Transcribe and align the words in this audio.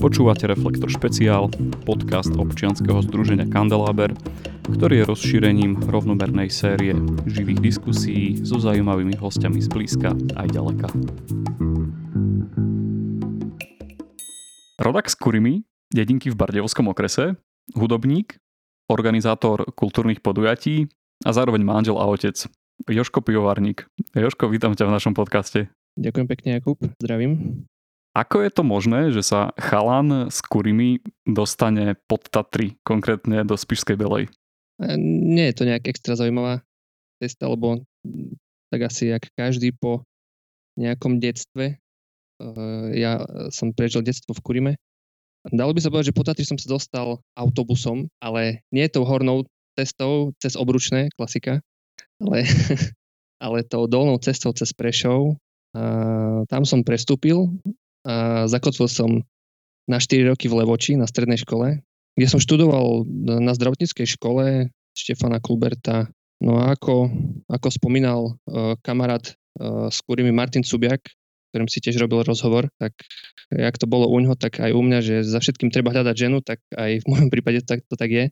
Počúvate 0.00 0.48
Reflektor 0.48 0.88
špeciál, 0.88 1.52
podcast 1.84 2.32
občianskeho 2.32 3.04
združenia 3.04 3.44
Kandeláber, 3.44 4.16
ktorý 4.64 5.04
je 5.04 5.08
rozšírením 5.12 5.76
rovnomernej 5.76 6.48
série 6.48 6.96
živých 7.28 7.60
diskusí 7.60 8.40
so 8.40 8.56
zaujímavými 8.56 9.20
hostiami 9.20 9.60
z 9.60 9.68
blízka 9.68 10.16
aj 10.40 10.48
ďaleka. 10.56 10.88
Rodak 14.80 15.12
z 15.12 15.16
Kurimi, 15.20 15.54
dedinky 15.92 16.32
v 16.32 16.38
Bardevskom 16.40 16.88
okrese, 16.88 17.36
hudobník, 17.76 18.40
organizátor 18.88 19.68
kultúrnych 19.76 20.24
podujatí 20.24 20.88
a 21.28 21.36
zároveň 21.36 21.60
manžel 21.60 22.00
a 22.00 22.08
otec. 22.08 22.40
Joško 22.88 23.20
Pivovarník. 23.20 23.84
Joško, 24.16 24.48
vítam 24.48 24.72
ťa 24.72 24.88
v 24.88 24.94
našom 24.96 25.12
podcaste. 25.12 25.68
Ďakujem 26.00 26.26
pekne, 26.26 26.48
Jakub. 26.56 26.80
Zdravím. 26.96 27.68
Ako 28.10 28.42
je 28.42 28.50
to 28.50 28.66
možné, 28.66 29.14
že 29.14 29.22
sa 29.22 29.54
chalan 29.54 30.34
s 30.34 30.42
kurimi 30.42 30.98
dostane 31.22 31.94
pod 32.10 32.26
Tatry, 32.26 32.74
konkrétne 32.82 33.46
do 33.46 33.54
Spišskej 33.54 33.94
Belej? 33.94 34.26
E, 34.82 34.98
nie 34.98 35.46
je 35.50 35.54
to 35.54 35.62
nejak 35.62 35.86
extra 35.86 36.18
zaujímavá 36.18 36.66
cesta, 37.22 37.46
lebo 37.46 37.86
tak 38.74 38.80
asi 38.90 39.14
jak 39.14 39.30
každý 39.38 39.70
po 39.70 40.02
nejakom 40.74 41.22
detstve. 41.22 41.78
E, 42.42 42.54
ja 42.98 43.22
som 43.54 43.70
prežil 43.70 44.02
detstvo 44.02 44.34
v 44.34 44.42
Kurime. 44.42 44.72
Dalo 45.46 45.70
by 45.70 45.78
sa 45.78 45.94
povedať, 45.94 46.10
že 46.10 46.18
po 46.18 46.26
Tatry 46.26 46.42
som 46.42 46.58
sa 46.58 46.66
dostal 46.66 47.22
autobusom, 47.38 48.10
ale 48.18 48.66
nie 48.74 48.90
tou 48.90 49.06
hornou 49.06 49.46
cestou 49.78 50.34
cez 50.42 50.58
Obručné, 50.58 51.14
klasika, 51.14 51.62
ale, 52.18 52.42
ale 53.44 53.62
tou 53.62 53.86
dolnou 53.86 54.18
cestou 54.18 54.50
cez 54.50 54.74
Prešov. 54.74 55.38
A 55.70 56.42
tam 56.50 56.66
som 56.66 56.82
prestúpil 56.82 57.46
a 58.06 58.48
zakotvil 58.48 58.88
som 58.88 59.10
na 59.90 59.98
4 59.98 60.30
roky 60.30 60.46
v 60.46 60.62
Levoči 60.62 60.94
na 60.94 61.04
strednej 61.04 61.40
škole, 61.40 61.82
kde 62.14 62.26
som 62.30 62.42
študoval 62.42 63.04
na 63.42 63.52
zdravotníckej 63.56 64.06
škole 64.16 64.68
Štefana 64.94 65.42
Kluberta. 65.42 66.10
No 66.40 66.56
a 66.56 66.72
ako, 66.72 67.12
ako 67.50 67.68
spomínal 67.68 68.20
uh, 68.48 68.76
kamarát 68.80 69.24
uh, 69.60 69.92
s 69.92 70.00
ktorými 70.04 70.32
Martin 70.32 70.64
Cubiak, 70.64 71.04
ktorým 71.52 71.68
si 71.68 71.82
tiež 71.82 72.00
robil 72.00 72.22
rozhovor, 72.22 72.70
tak 72.78 72.94
jak 73.50 73.76
to 73.76 73.90
bolo 73.90 74.06
u 74.08 74.16
ňoho, 74.22 74.38
tak 74.38 74.62
aj 74.62 74.70
u 74.72 74.80
mňa, 74.80 74.98
že 75.02 75.14
za 75.26 75.42
všetkým 75.42 75.68
treba 75.68 75.90
hľadať 75.90 76.16
ženu, 76.16 76.38
tak 76.40 76.62
aj 76.72 77.02
v 77.02 77.08
mojom 77.10 77.28
prípade 77.28 77.60
tak, 77.66 77.84
to 77.90 77.98
tak 77.98 78.08
je. 78.08 78.24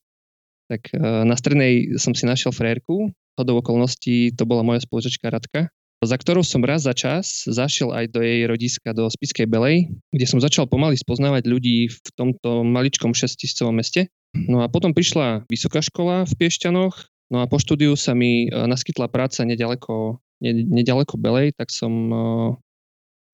Tak 0.72 0.82
uh, 0.96 1.26
na 1.28 1.36
strednej 1.36 2.00
som 2.00 2.16
si 2.16 2.24
našiel 2.24 2.54
frérku, 2.54 3.12
hodou 3.36 3.60
okolností 3.60 4.32
to 4.32 4.48
bola 4.48 4.64
moja 4.64 4.80
spoločačka 4.80 5.28
Radka, 5.28 5.68
za 5.98 6.14
ktorou 6.14 6.46
som 6.46 6.62
raz 6.62 6.86
za 6.86 6.94
čas 6.94 7.42
zašiel 7.46 7.90
aj 7.90 8.14
do 8.14 8.22
jej 8.22 8.46
rodiska 8.46 8.94
do 8.94 9.10
Spiskej 9.10 9.50
Belej, 9.50 9.90
kde 10.14 10.26
som 10.30 10.38
začal 10.38 10.70
pomaly 10.70 10.94
spoznávať 10.94 11.50
ľudí 11.50 11.90
v 11.90 12.08
tomto 12.14 12.62
maličkom 12.62 13.10
šestiscovom 13.10 13.82
meste. 13.82 14.06
No 14.34 14.62
a 14.62 14.70
potom 14.70 14.94
prišla 14.94 15.48
vysoká 15.50 15.82
škola 15.82 16.22
v 16.22 16.32
Piešťanoch, 16.38 16.94
no 17.34 17.42
a 17.42 17.50
po 17.50 17.58
štúdiu 17.58 17.98
sa 17.98 18.14
mi 18.14 18.46
e, 18.46 18.48
naskytla 18.52 19.10
práca 19.10 19.42
nedaleko, 19.42 20.22
nedaleko 20.44 21.18
Belej, 21.18 21.58
tak 21.58 21.74
som, 21.74 21.92
e, 22.12 22.24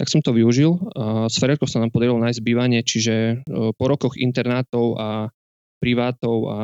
tak 0.00 0.08
som 0.08 0.24
to 0.24 0.32
využil. 0.32 0.80
S 1.28 1.36
Fererkou 1.36 1.68
sa 1.68 1.84
nám 1.84 1.92
podarilo 1.92 2.16
nájsť 2.22 2.40
bývanie, 2.40 2.80
čiže 2.80 3.14
e, 3.14 3.34
po 3.76 3.84
rokoch 3.84 4.16
internátov 4.16 4.96
a 4.96 5.28
privátov 5.84 6.48
a 6.48 6.60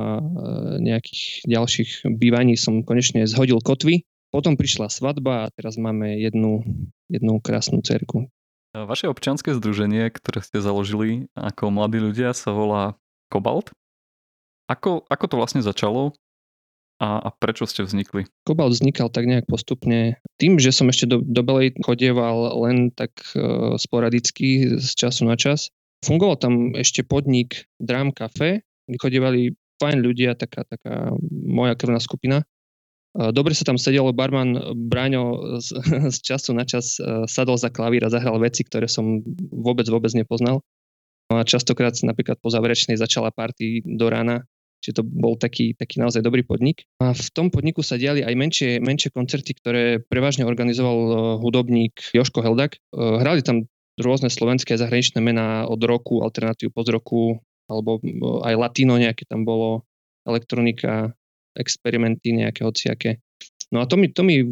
nejakých 0.80 1.44
ďalších 1.44 2.08
bývaní 2.08 2.56
som 2.56 2.80
konečne 2.80 3.28
zhodil 3.28 3.60
kotvy 3.60 4.00
potom 4.30 4.54
prišla 4.54 4.90
svadba 4.90 5.46
a 5.46 5.50
teraz 5.52 5.74
máme 5.76 6.18
jednu, 6.18 6.62
jednu 7.10 7.42
krásnu 7.42 7.82
cerku. 7.82 8.30
Vaše 8.70 9.10
občianske 9.10 9.50
združenie, 9.58 10.06
ktoré 10.14 10.46
ste 10.46 10.62
založili 10.62 11.26
ako 11.34 11.74
mladí 11.74 11.98
ľudia, 11.98 12.30
sa 12.30 12.54
volá 12.54 12.94
Kobalt. 13.26 13.74
Ako, 14.70 15.02
ako 15.10 15.24
to 15.26 15.34
vlastne 15.34 15.62
začalo 15.66 16.14
a, 17.02 17.18
a 17.18 17.28
prečo 17.34 17.66
ste 17.66 17.82
vznikli? 17.82 18.30
Kobalt 18.46 18.78
vznikal 18.78 19.10
tak 19.10 19.26
nejak 19.26 19.50
postupne. 19.50 20.22
Tým, 20.38 20.62
že 20.62 20.70
som 20.70 20.86
ešte 20.86 21.10
do, 21.10 21.18
do 21.18 21.42
Belej 21.42 21.74
chodieval 21.82 22.54
len 22.62 22.94
tak 22.94 23.10
uh, 23.34 23.74
sporadicky 23.74 24.78
z 24.78 24.90
času 24.94 25.26
na 25.26 25.34
čas, 25.34 25.74
fungoval 26.06 26.38
tam 26.38 26.76
ešte 26.78 27.02
podnik 27.02 27.66
Dram 27.82 28.14
Cafe, 28.14 28.62
kde 28.86 28.96
chodievali 29.02 29.40
fajn 29.80 29.98
ľudia, 29.98 30.36
taká, 30.36 30.62
taká 30.68 31.10
moja 31.30 31.74
krvná 31.74 31.98
skupina. 31.98 32.46
Dobre 33.10 33.58
sa 33.58 33.66
tam 33.66 33.74
sedelo, 33.74 34.14
barman 34.14 34.54
Braňo 34.86 35.58
z, 35.58 35.74
z 36.14 36.18
času 36.22 36.54
na 36.54 36.62
čas 36.62 36.96
sadol 37.26 37.58
za 37.58 37.72
klavír 37.72 38.06
a 38.06 38.12
zahral 38.12 38.38
veci, 38.38 38.62
ktoré 38.62 38.86
som 38.86 39.22
vôbec, 39.50 39.86
vôbec 39.90 40.14
nepoznal. 40.14 40.62
No 41.30 41.38
a 41.38 41.46
častokrát 41.46 41.94
napríklad 42.02 42.42
po 42.42 42.50
záverečnej 42.50 42.98
začala 42.98 43.30
party 43.30 43.86
do 43.86 44.10
rána, 44.10 44.42
čiže 44.82 44.98
to 44.98 45.02
bol 45.06 45.38
taký, 45.38 45.78
taký 45.78 46.02
naozaj 46.02 46.26
dobrý 46.26 46.42
podnik. 46.42 46.86
A 46.98 47.14
v 47.14 47.28
tom 47.30 47.54
podniku 47.54 47.86
sa 47.86 47.94
diali 47.94 48.26
aj 48.26 48.34
menšie, 48.34 48.70
menšie 48.82 49.14
koncerty, 49.14 49.54
ktoré 49.54 50.02
prevažne 50.02 50.42
organizoval 50.42 51.38
hudobník 51.38 51.94
Joško 52.10 52.42
Heldak. 52.42 52.82
Hrali 52.90 53.46
tam 53.46 53.70
rôzne 53.94 54.26
slovenské 54.26 54.74
zahraničné 54.74 55.22
mená 55.22 55.70
od 55.70 55.78
roku, 55.86 56.26
alternatívu 56.26 56.74
pod 56.74 56.86
roku, 56.90 57.22
alebo 57.70 58.02
aj 58.42 58.54
latino 58.58 58.98
nejaké 58.98 59.22
tam 59.30 59.46
bolo, 59.46 59.86
elektronika, 60.26 61.14
experimenty 61.56 62.34
nejaké 62.34 62.62
hociaké. 62.66 63.18
No 63.70 63.78
a 63.78 63.86
to 63.86 63.94
mi, 63.94 64.10
to 64.10 64.26
mi 64.26 64.42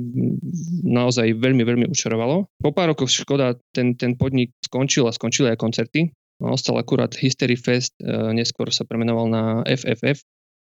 naozaj 0.86 1.34
veľmi, 1.42 1.66
veľmi 1.66 1.86
učarovalo. 1.90 2.46
Po 2.62 2.70
pár 2.70 2.94
rokoch 2.94 3.10
škoda, 3.10 3.58
ten, 3.74 3.98
ten 3.98 4.14
podnik 4.14 4.54
skončil 4.62 5.10
a 5.10 5.14
skončili 5.14 5.50
aj 5.50 5.58
koncerty. 5.58 6.14
No, 6.38 6.54
ostal 6.54 6.78
akurát 6.78 7.18
History 7.18 7.58
Fest, 7.58 7.98
e, 7.98 8.06
neskôr 8.30 8.70
sa 8.70 8.86
premenoval 8.86 9.26
na 9.26 9.42
FFF, 9.66 10.22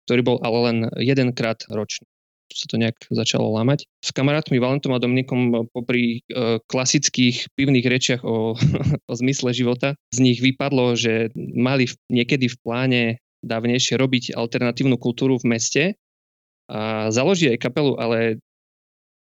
ktorý 0.09 0.21
bol 0.25 0.37
ale 0.41 0.59
len 0.65 0.77
jedenkrát 0.97 1.61
ročný 1.69 2.09
sa 2.49 2.65
to 2.65 2.81
nejak 2.81 2.97
začalo 3.13 3.53
lámať. 3.53 3.85
S 4.01 4.11
kamarátmi 4.13 4.57
Valentom 4.57 4.97
a 4.97 5.03
Dominikom 5.03 5.69
popri 5.69 6.25
e, 6.25 6.61
klasických 6.65 7.53
pivných 7.53 7.87
rečiach 7.87 8.23
o, 8.25 8.57
o 9.11 9.13
zmysle 9.13 9.53
života 9.53 9.95
z 10.15 10.19
nich 10.25 10.41
vypadlo, 10.41 10.97
že 10.97 11.29
mali 11.37 11.85
v, 11.89 11.95
niekedy 12.09 12.49
v 12.49 12.57
pláne 12.65 13.03
dávnejšie 13.45 13.95
robiť 14.01 14.25
alternatívnu 14.35 14.99
kultúru 14.99 15.39
v 15.39 15.49
meste 15.55 15.83
a 16.69 17.09
založí 17.09 17.49
aj 17.49 17.65
kapelu, 17.65 17.97
ale 17.97 18.39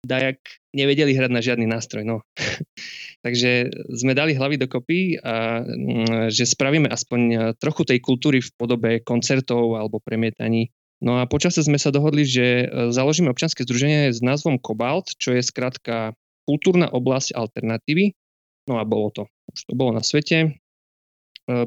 dajak 0.06 0.38
nevedeli 0.72 1.12
hrať 1.12 1.30
na 1.30 1.42
žiadny 1.42 1.66
nástroj. 1.68 2.06
No. 2.06 2.16
Takže 3.26 3.68
sme 3.92 4.14
dali 4.14 4.38
hlavy 4.38 4.56
dokopy 4.56 5.18
a 5.20 5.60
mm, 5.60 6.30
že 6.30 6.46
spravíme 6.46 6.86
aspoň 6.86 7.52
trochu 7.58 7.82
tej 7.84 7.98
kultúry 8.00 8.38
v 8.40 8.50
podobe 8.54 8.90
koncertov 9.02 9.76
alebo 9.76 10.00
premietaní. 10.00 10.70
No 11.04 11.20
a 11.20 11.28
počase 11.28 11.60
sme 11.60 11.76
sa 11.76 11.92
dohodli, 11.92 12.24
že 12.24 12.46
e, 12.64 12.66
založíme 12.88 13.28
občianske 13.28 13.68
združenie 13.68 14.16
s 14.16 14.24
názvom 14.24 14.56
Kobalt, 14.56 15.12
čo 15.20 15.36
je 15.36 15.44
skrátka 15.44 16.16
kultúrna 16.48 16.88
oblasť 16.88 17.36
alternatívy. 17.36 18.16
No 18.64 18.80
a 18.80 18.88
bolo 18.88 19.12
to. 19.12 19.22
Už 19.52 19.60
to 19.68 19.74
bolo 19.76 19.92
na 19.92 20.00
svete. 20.00 20.38
E, 20.40 20.48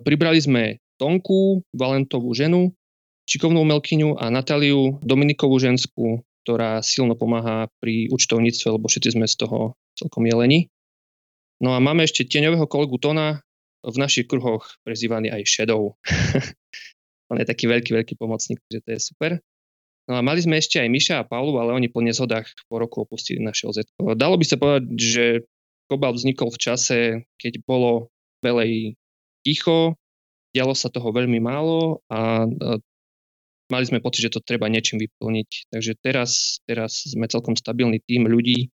pribrali 0.01 0.41
sme 0.41 0.81
Tonku, 0.97 1.61
Valentovú 1.77 2.33
ženu, 2.33 2.73
šikovnú 3.29 3.61
umelkyňu 3.61 4.17
a 4.17 4.33
Natáliu 4.33 4.97
Dominikovú 5.05 5.61
ženskú, 5.61 6.25
ktorá 6.41 6.81
silno 6.81 7.13
pomáha 7.13 7.69
pri 7.77 8.09
účtovníctve, 8.09 8.73
lebo 8.73 8.89
všetci 8.89 9.13
sme 9.13 9.29
z 9.29 9.45
toho 9.45 9.77
celkom 9.93 10.25
jelení. 10.25 10.73
No 11.61 11.77
a 11.77 11.79
máme 11.83 12.09
ešte 12.09 12.25
tieňového 12.25 12.65
kolegu 12.65 12.97
Tona, 12.97 13.45
v 13.79 13.95
našich 13.95 14.27
kruhoch 14.27 14.75
prezývaný 14.83 15.31
aj 15.31 15.47
Shadow. 15.47 15.95
On 17.31 17.37
je 17.39 17.47
taký 17.47 17.69
veľký, 17.69 17.95
veľký 17.95 18.13
pomocník, 18.19 18.59
že 18.67 18.83
to 18.83 18.89
je 18.91 18.99
super. 18.99 19.39
No 20.09 20.17
a 20.17 20.25
mali 20.25 20.41
sme 20.41 20.57
ešte 20.57 20.81
aj 20.81 20.89
Miša 20.89 21.15
a 21.21 21.27
Paulu, 21.27 21.61
ale 21.61 21.77
oni 21.77 21.85
po 21.85 22.01
nezhodách 22.01 22.49
po 22.65 22.81
roku 22.81 23.05
opustili 23.05 23.37
naše 23.37 23.69
OZ. 23.69 23.85
Dalo 24.17 24.35
by 24.41 24.45
sa 24.45 24.57
povedať, 24.57 24.83
že 24.97 25.25
Kobalt 25.85 26.17
vznikol 26.17 26.49
v 26.49 26.61
čase, 26.61 26.99
keď 27.37 27.61
bolo 27.61 28.09
veľej 28.41 28.97
ticho, 29.45 29.93
dialo 30.49 30.73
sa 30.73 30.89
toho 30.89 31.13
veľmi 31.13 31.37
málo 31.37 32.01
a 32.09 32.49
mali 33.69 33.85
sme 33.85 34.03
pocit, 34.03 34.29
že 34.29 34.33
to 34.33 34.41
treba 34.41 34.67
niečím 34.67 34.99
vyplniť. 34.99 35.71
Takže 35.73 35.91
teraz, 36.01 36.61
teraz 36.65 37.05
sme 37.05 37.29
celkom 37.29 37.53
stabilný 37.55 38.01
tým 38.03 38.25
ľudí. 38.25 38.73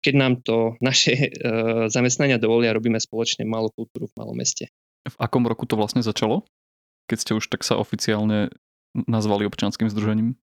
Keď 0.00 0.14
nám 0.16 0.40
to 0.40 0.74
naše 0.88 1.30
uh, 1.30 1.86
zamestnania 1.92 2.40
dovolia, 2.40 2.74
robíme 2.74 2.98
spoločne 2.98 3.44
malú 3.44 3.68
kultúru 3.72 4.08
v 4.08 4.16
malom 4.16 4.36
meste. 4.36 4.72
V 5.08 5.16
akom 5.16 5.44
roku 5.48 5.64
to 5.64 5.80
vlastne 5.80 6.04
začalo? 6.04 6.44
Keď 7.08 7.18
ste 7.18 7.32
už 7.36 7.48
tak 7.48 7.64
sa 7.64 7.80
oficiálne 7.80 8.52
nazvali 8.94 9.46
občianským 9.46 9.88
združením? 9.88 10.36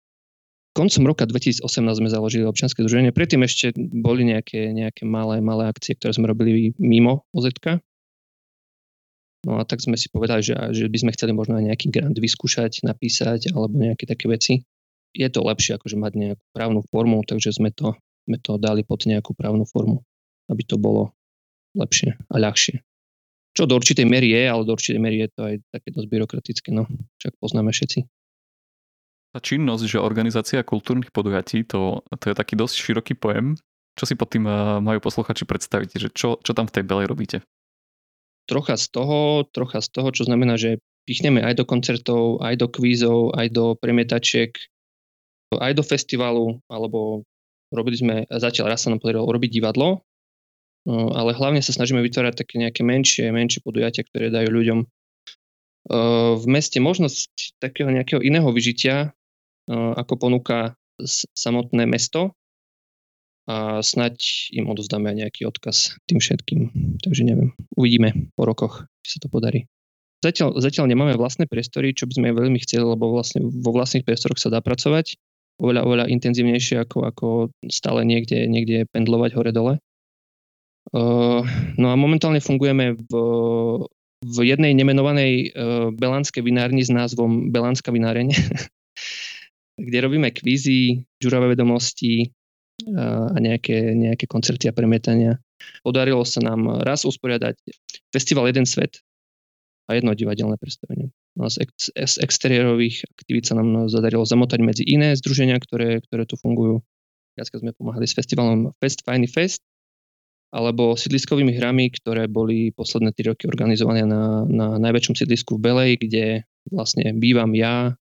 Koncom 0.76 1.08
roka 1.08 1.24
2018 1.24 1.64
sme 1.72 2.10
založili 2.12 2.44
občianske 2.44 2.84
združenie. 2.84 3.16
Predtým 3.16 3.48
ešte 3.48 3.72
boli 3.80 4.28
nejaké, 4.28 4.76
nejaké 4.76 5.08
malé, 5.08 5.40
malé 5.40 5.72
akcie, 5.72 5.96
ktoré 5.96 6.12
sme 6.12 6.28
robili 6.28 6.76
mimo 6.76 7.24
OZK. 7.32 7.80
No 9.46 9.62
a 9.62 9.64
tak 9.64 9.78
sme 9.78 9.94
si 9.94 10.10
povedali, 10.10 10.42
že, 10.42 10.58
že 10.74 10.90
by 10.90 10.98
sme 11.06 11.12
chceli 11.14 11.30
možno 11.38 11.62
aj 11.62 11.70
nejaký 11.70 11.94
grant 11.94 12.18
vyskúšať, 12.18 12.82
napísať 12.82 13.54
alebo 13.54 13.78
nejaké 13.78 14.10
také 14.10 14.26
veci. 14.26 14.66
Je 15.14 15.30
to 15.30 15.46
lepšie 15.46 15.78
akože 15.78 15.96
mať 16.02 16.14
nejakú 16.18 16.44
právnu 16.50 16.82
formu, 16.90 17.22
takže 17.22 17.54
sme 17.54 17.70
to, 17.70 17.94
sme 18.26 18.42
to 18.42 18.58
dali 18.58 18.82
pod 18.82 19.06
nejakú 19.06 19.38
právnu 19.38 19.70
formu, 19.70 20.02
aby 20.50 20.66
to 20.66 20.82
bolo 20.82 21.14
lepšie 21.78 22.18
a 22.18 22.36
ľahšie. 22.42 22.82
Čo 23.56 23.70
do 23.70 23.78
určitej 23.78 24.04
miery 24.04 24.34
je, 24.34 24.44
ale 24.50 24.68
do 24.68 24.74
určitej 24.74 25.00
miery 25.00 25.24
je 25.24 25.30
to 25.32 25.42
aj 25.48 25.56
také 25.72 25.88
dosť 25.94 26.08
byrokratické, 26.10 26.70
no. 26.76 26.90
Však 27.22 27.40
poznáme 27.40 27.72
všetci. 27.72 28.04
Tá 29.32 29.40
činnosť, 29.40 29.84
že 29.88 29.98
organizácia 30.02 30.60
kultúrnych 30.66 31.14
podujatí, 31.14 31.64
to, 31.64 32.04
to 32.20 32.26
je 32.32 32.36
taký 32.36 32.58
dosť 32.60 32.76
široký 32.82 33.14
pojem. 33.16 33.56
Čo 33.96 34.10
si 34.10 34.20
pod 34.20 34.34
tým 34.34 34.44
eh, 34.50 34.82
majú 34.84 35.00
posluchači 35.00 35.48
predstaviť, 35.48 35.90
že 36.02 36.08
čo, 36.12 36.42
čo 36.42 36.52
tam 36.52 36.68
v 36.68 36.74
tej 36.76 36.84
belej 36.84 37.08
robíte? 37.08 37.38
Trocha 38.46 38.78
z 38.78 38.86
toho, 38.94 39.44
trocha 39.50 39.82
z 39.82 39.90
toho, 39.90 40.10
čo 40.14 40.30
znamená, 40.30 40.58
že 40.58 40.78
pichneme 41.10 41.42
aj 41.42 41.62
do 41.62 41.66
koncertov, 41.66 42.42
aj 42.42 42.62
do 42.62 42.68
kvízov, 42.70 43.34
aj 43.34 43.48
do 43.54 43.74
premietačiek, 43.78 44.54
aj 45.54 45.74
do 45.78 45.84
festivalu, 45.86 46.62
alebo 46.70 47.26
robili 47.74 47.98
sme, 47.98 48.16
zatiaľ 48.30 48.74
raz 48.74 48.86
sa 48.86 48.94
nám 48.94 49.02
podarilo 49.02 49.26
robiť 49.30 49.50
divadlo, 49.50 50.06
no, 50.86 51.14
ale 51.14 51.34
hlavne 51.34 51.62
sa 51.62 51.74
snažíme 51.74 52.02
vytvárať 52.06 52.46
také 52.46 52.62
nejaké 52.62 52.82
menšie, 52.86 53.34
menšie 53.34 53.66
podujatia, 53.66 54.06
ktoré 54.06 54.30
dajú 54.30 54.50
ľuďom 54.50 54.80
v 56.36 56.46
meste 56.50 56.82
možnosť 56.82 57.62
takého 57.62 57.94
nejakého 57.94 58.18
iného 58.18 58.50
vyžitia, 58.50 59.14
ako 59.70 60.18
ponúka 60.18 60.74
samotné 61.38 61.86
mesto 61.86 62.34
a 63.46 63.80
snať 63.86 64.50
im 64.58 64.66
odozdáme 64.74 65.14
aj 65.14 65.18
nejaký 65.22 65.42
odkaz 65.46 66.02
tým 66.10 66.18
všetkým. 66.18 66.62
Takže 67.06 67.22
neviem, 67.22 67.54
uvidíme 67.78 68.34
po 68.34 68.50
rokoch, 68.50 68.90
či 69.06 69.18
sa 69.18 69.20
to 69.22 69.30
podarí. 69.30 69.70
Zatiaľ, 70.26 70.58
zatiaľ 70.58 70.90
nemáme 70.90 71.14
vlastné 71.14 71.46
priestory, 71.46 71.94
čo 71.94 72.10
by 72.10 72.18
sme 72.18 72.34
veľmi 72.34 72.58
chceli, 72.66 72.82
lebo 72.82 73.14
vlastne 73.14 73.46
vo 73.46 73.70
vlastných 73.70 74.02
priestoroch 74.02 74.42
sa 74.42 74.50
dá 74.50 74.66
pracovať 74.66 75.22
oveľa, 75.62 75.82
oveľa 75.86 76.06
intenzívnejšie 76.12 76.82
ako, 76.82 76.98
ako 77.06 77.28
stále 77.70 78.02
niekde, 78.04 78.50
niekde 78.50 78.90
pendlovať 78.90 79.38
hore-dole. 79.38 79.78
No 81.76 81.88
a 81.90 81.96
momentálne 81.98 82.40
fungujeme 82.40 82.98
v, 82.98 83.14
v 84.22 84.38
jednej 84.46 84.72
nemenovanej 84.78 85.34
uh, 85.34 85.90
belánskej 85.92 86.46
vinárni 86.46 86.86
s 86.86 86.94
názvom 86.94 87.50
Belánska 87.50 87.90
vináreň, 87.90 88.32
kde 89.86 89.98
robíme 90.02 90.30
kvízy, 90.32 91.04
žuravé 91.20 91.58
vedomosti, 91.58 92.32
a 92.84 93.38
nejaké, 93.40 93.96
nejaké 93.96 94.28
koncerty 94.28 94.68
a 94.68 94.76
premietania. 94.76 95.40
Podarilo 95.82 96.28
sa 96.28 96.44
nám 96.44 96.84
raz 96.84 97.08
usporiadať 97.08 97.56
festival 98.12 98.52
Jeden 98.52 98.68
svet 98.68 99.00
a 99.88 99.96
jedno 99.96 100.12
divadelné 100.12 100.60
predstavenie. 100.60 101.16
No 101.40 101.48
z, 101.48 101.68
ex, 101.68 101.92
z 101.94 102.16
exteriérových 102.20 103.08
aktivít 103.16 103.48
sa 103.48 103.56
nám 103.56 103.88
zadarilo 103.88 104.28
zamotať 104.28 104.60
medzi 104.60 104.84
iné 104.84 105.16
združenia, 105.16 105.56
ktoré, 105.62 106.04
ktoré 106.04 106.24
tu 106.28 106.36
fungujú. 106.36 106.84
Viac 107.36 107.52
sme 107.52 107.76
pomáhali 107.76 108.08
s 108.08 108.16
festivalom 108.16 108.72
Fest 108.80 109.04
Finy 109.04 109.28
Fest 109.28 109.64
alebo 110.56 110.96
sídliskovými 110.96 111.52
hrami, 111.60 111.92
ktoré 111.92 112.32
boli 112.32 112.72
posledné 112.72 113.12
3 113.12 113.36
roky 113.36 113.44
organizované 113.44 114.08
na, 114.08 114.48
na 114.48 114.80
najväčšom 114.80 115.20
sídlisku 115.20 115.60
v 115.60 115.64
Belej, 115.68 115.92
kde 116.00 116.48
vlastne 116.72 117.12
bývam 117.20 117.52
ja 117.52 118.00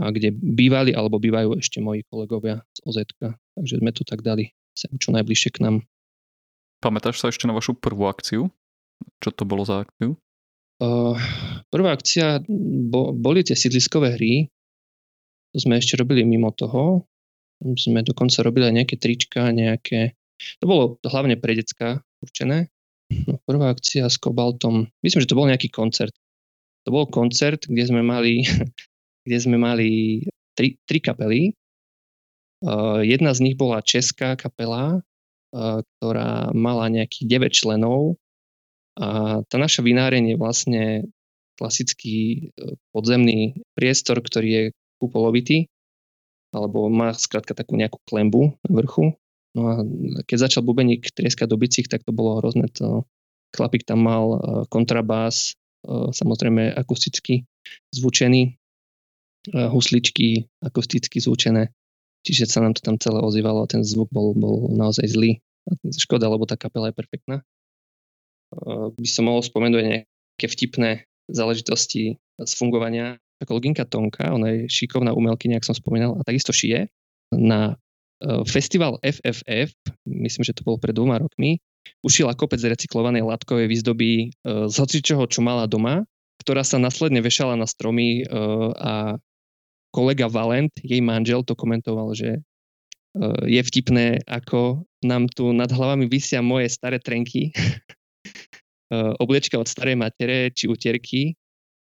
a 0.00 0.12
kde 0.12 0.32
bývali 0.32 0.92
alebo 0.92 1.20
bývajú 1.20 1.56
ešte 1.58 1.80
moji 1.80 2.04
kolegovia 2.06 2.60
z 2.76 2.78
OZ. 2.84 2.98
Takže 3.56 3.80
sme 3.80 3.90
to 3.92 4.02
tak 4.04 4.20
dali 4.20 4.52
sem 4.76 4.92
čo 5.00 5.10
najbližšie 5.16 5.56
k 5.56 5.58
nám. 5.64 5.76
Pamätáš 6.84 7.24
sa 7.24 7.32
ešte 7.32 7.48
na 7.48 7.56
vašu 7.56 7.72
prvú 7.72 8.04
akciu? 8.04 8.52
Čo 9.24 9.32
to 9.32 9.48
bolo 9.48 9.64
za 9.64 9.88
akciu? 9.88 10.20
Uh, 10.76 11.16
prvá 11.72 11.96
akcia 11.96 12.44
bo, 12.92 13.16
boli 13.16 13.40
tie 13.40 13.56
sídliskové 13.56 14.20
hry. 14.20 14.52
To 15.56 15.64
sme 15.64 15.80
ešte 15.80 15.96
robili 15.96 16.20
mimo 16.28 16.52
toho. 16.52 17.08
Tam 17.56 17.72
sme 17.80 18.04
dokonca 18.04 18.44
robili 18.44 18.68
nejaké 18.68 19.00
trička, 19.00 19.48
nejaké... 19.48 20.12
To 20.60 20.68
bolo 20.68 20.82
hlavne 21.00 21.40
pre 21.40 21.56
decka 21.56 22.04
určené. 22.20 22.68
No, 23.24 23.40
prvá 23.48 23.72
akcia 23.72 24.04
s 24.12 24.20
Kobaltom. 24.20 24.92
Myslím, 25.00 25.24
že 25.24 25.30
to 25.32 25.38
bol 25.40 25.48
nejaký 25.48 25.72
koncert. 25.72 26.12
To 26.84 26.92
bol 26.92 27.08
koncert, 27.08 27.64
kde 27.64 27.88
sme 27.88 28.04
mali, 28.04 28.44
kde 29.26 29.36
sme 29.42 29.58
mali 29.58 30.22
tri, 30.54 30.78
tri 30.86 31.02
kapely 31.02 31.52
jedna 33.04 33.34
z 33.34 33.42
nich 33.44 33.56
bola 33.58 33.84
česká 33.84 34.36
kapela, 34.36 35.04
ktorá 35.52 36.52
mala 36.52 36.88
nejakých 36.88 37.50
9 37.52 37.52
členov 37.52 38.16
a 38.96 39.40
tá 39.44 39.56
naša 39.60 39.84
vináreň 39.84 40.34
je 40.34 40.36
vlastne 40.40 40.82
klasický 41.56 42.16
e, 42.16 42.40
podzemný 42.92 43.56
priestor, 43.76 44.20
ktorý 44.20 44.48
je 44.48 44.64
kupolovitý 45.00 45.68
alebo 46.52 46.88
má 46.88 47.12
skrátka 47.12 47.52
takú 47.52 47.76
nejakú 47.76 48.00
klembu 48.08 48.56
na 48.64 48.72
vrchu. 48.72 49.16
No 49.56 49.62
a 49.68 49.74
keď 50.24 50.48
začal 50.48 50.64
bubeník 50.64 51.12
trieskať 51.12 51.48
do 51.48 51.60
bicích, 51.60 51.88
tak 51.88 52.04
to 52.04 52.12
bolo 52.12 52.40
hrozné. 52.40 52.72
To, 52.80 53.04
chlapík 53.52 53.84
tam 53.84 54.04
mal 54.04 54.40
kontrabás, 54.68 55.56
samozrejme 55.88 56.72
akusticky 56.72 57.44
zvučený, 57.92 58.55
husličky 59.54 60.48
akusticky 60.64 61.22
zvučené 61.22 61.70
Čiže 62.26 62.50
sa 62.50 62.58
nám 62.58 62.74
to 62.74 62.82
tam 62.82 62.98
celé 62.98 63.22
ozývalo 63.22 63.62
a 63.62 63.70
ten 63.70 63.86
zvuk 63.86 64.10
bol, 64.10 64.34
bol 64.34 64.66
naozaj 64.74 65.06
zlý. 65.06 65.38
Škoda, 65.86 66.26
lebo 66.26 66.42
tá 66.42 66.58
kapela 66.58 66.90
je 66.90 66.98
perfektná. 66.98 67.46
By 68.98 69.06
som 69.06 69.30
mohol 69.30 69.46
spomenúť 69.46 69.82
nejaké 69.86 70.46
vtipné 70.50 71.06
záležitosti 71.30 72.18
z 72.18 72.52
fungovania. 72.58 73.22
Ako 73.38 73.62
loginka 73.62 73.86
Tonka, 73.86 74.34
ona 74.34 74.50
je 74.50 74.60
šikovná 74.66 75.14
umelkyňa, 75.14 75.62
ak 75.62 75.68
som 75.70 75.76
spomínal, 75.78 76.18
a 76.18 76.26
takisto 76.26 76.50
šije. 76.50 76.88
Na 77.36 77.74
e, 77.74 78.42
festival 78.48 78.96
FFF, 79.04 79.76
myslím, 80.08 80.42
že 80.46 80.56
to 80.56 80.64
bolo 80.64 80.80
pred 80.80 80.96
dvoma 80.96 81.20
rokmi, 81.20 81.60
ušila 82.00 82.32
kopec 82.32 82.64
recyklovanej 82.64 83.28
látkovej 83.28 83.68
výzdoby 83.68 84.10
e, 84.16 84.26
z 84.72 84.74
hocičoho, 84.78 85.28
čo 85.28 85.44
mala 85.44 85.68
doma, 85.68 86.08
ktorá 86.40 86.64
sa 86.64 86.80
následne 86.80 87.20
vešala 87.20 87.60
na 87.60 87.68
stromy 87.68 88.24
e, 88.24 88.32
a 88.72 89.20
kolega 89.96 90.28
Valent, 90.28 90.68
jej 90.84 91.00
manžel, 91.00 91.40
to 91.40 91.56
komentoval, 91.56 92.12
že 92.12 92.44
uh, 93.16 93.40
je 93.48 93.64
vtipné, 93.64 94.20
ako 94.28 94.84
nám 95.00 95.32
tu 95.32 95.56
nad 95.56 95.72
hlavami 95.72 96.04
vysia 96.04 96.44
moje 96.44 96.68
staré 96.68 97.00
trenky, 97.00 97.56
uh, 98.92 99.16
obliečka 99.24 99.56
od 99.56 99.64
starej 99.64 99.96
matere 99.96 100.52
či 100.52 100.68
utierky 100.68 101.32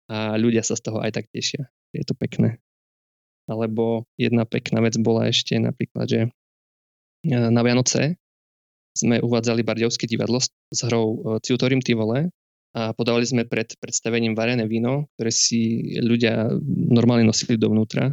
a 0.05 0.37
ľudia 0.37 0.61
sa 0.61 0.77
z 0.77 0.85
toho 0.85 1.01
aj 1.01 1.17
tak 1.17 1.25
tešia. 1.33 1.65
Je 1.97 2.05
to 2.05 2.13
pekné. 2.13 2.61
Alebo 3.49 4.05
jedna 4.21 4.45
pekná 4.45 4.85
vec 4.85 4.93
bola 5.01 5.25
ešte 5.33 5.57
napríklad, 5.57 6.05
že 6.05 6.21
uh, 6.29 7.49
na 7.49 7.61
Vianoce 7.65 8.21
sme 8.93 9.17
uvádzali 9.19 9.65
Bardiovské 9.65 10.05
divadlo 10.07 10.39
s 10.39 10.79
hrou 10.87 11.35
Ciutorim 11.43 11.83
Tivole 11.83 12.31
a 12.75 12.91
podávali 12.91 13.23
sme 13.23 13.47
pred 13.47 13.71
predstavením 13.79 14.35
varené 14.35 14.67
víno, 14.67 15.07
ktoré 15.15 15.31
si 15.31 15.95
ľudia 15.95 16.51
normálne 16.67 17.23
nosili 17.23 17.55
dovnútra, 17.55 18.11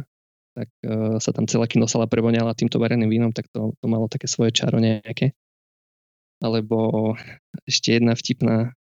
tak 0.55 0.71
uh, 0.87 1.19
sa 1.19 1.35
tam 1.35 1.43
celá 1.51 1.67
kinosala 1.67 2.07
prevoňala 2.07 2.55
týmto 2.55 2.79
vareným 2.79 3.11
vínom, 3.11 3.31
tak 3.35 3.51
to, 3.51 3.75
to 3.75 3.85
malo 3.91 4.07
také 4.07 4.31
svoje 4.31 4.55
čaro 4.55 4.79
nejaké. 4.79 5.35
Alebo 6.39 7.11
ešte 7.67 7.99
jedna 7.99 8.15
vtipná, 8.15 8.71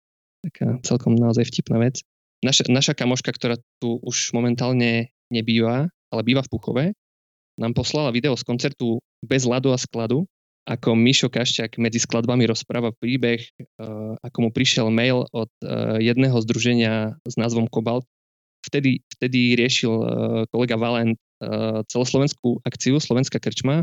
taká 0.47 0.79
celkom 0.87 1.19
naozaj 1.19 1.51
vtipná 1.51 1.83
vec. 1.83 1.99
Naša, 2.47 2.71
naša 2.71 2.95
kamoška, 2.95 3.35
ktorá 3.35 3.59
tu 3.83 3.99
už 4.07 4.35
momentálne 4.39 5.11
nebýva, 5.35 5.91
ale 6.15 6.23
býva 6.23 6.47
v 6.47 6.51
Puchove, 6.51 6.85
nám 7.59 7.75
poslala 7.75 8.15
video 8.15 8.39
z 8.39 8.47
koncertu 8.47 9.03
bez 9.23 9.47
ľadu 9.47 9.75
a 9.75 9.79
skladu, 9.79 10.31
ako 10.63 10.95
Mišo 10.95 11.27
Kašťák 11.27 11.75
medzi 11.83 11.99
skladbami 11.99 12.47
rozpráva 12.47 12.95
príbeh, 12.95 13.43
uh, 13.43 14.15
ako 14.23 14.39
mu 14.47 14.51
prišiel 14.55 14.89
mail 14.95 15.27
od 15.35 15.51
uh, 15.63 15.99
jedného 15.99 16.39
združenia 16.43 17.19
s 17.27 17.35
názvom 17.35 17.67
Kobalt. 17.67 18.07
Vtedy, 18.63 19.03
vtedy 19.11 19.59
riešil 19.59 19.91
uh, 19.91 20.07
kolega 20.51 20.79
Valent 20.79 21.19
celoslovenskú 21.91 22.63
akciu 22.63 23.03
Slovenská 23.03 23.43
krčma, 23.43 23.83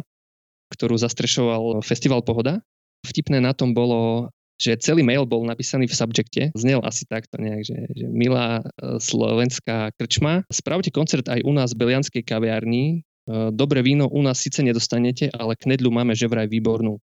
ktorú 0.71 0.95
zastrešoval 0.95 1.83
Festival 1.83 2.23
Pohoda. 2.23 2.63
Vtipné 3.03 3.43
na 3.43 3.51
tom 3.51 3.75
bolo, 3.75 4.31
že 4.55 4.79
celý 4.79 5.03
mail 5.03 5.27
bol 5.27 5.43
napísaný 5.43 5.91
v 5.91 5.99
subjekte. 5.99 6.41
Znel 6.55 6.79
asi 6.87 7.03
takto 7.03 7.35
nejak, 7.35 7.67
že, 7.67 7.83
že 7.91 8.07
milá 8.07 8.63
slovenská 8.79 9.91
krčma, 9.99 10.47
spravte 10.47 10.87
koncert 10.87 11.27
aj 11.27 11.43
u 11.43 11.51
nás 11.51 11.75
v 11.75 11.83
Belianskej 11.83 12.23
kaviarni, 12.23 13.03
E, 13.08 13.08
dobré 13.53 13.85
víno 13.85 14.09
u 14.09 14.25
nás 14.25 14.41
síce 14.41 14.65
nedostanete, 14.65 15.29
ale 15.29 15.53
knedlu 15.53 15.93
máme 15.93 16.17
že 16.17 16.25
vraj 16.25 16.49
výbornú. 16.49 16.97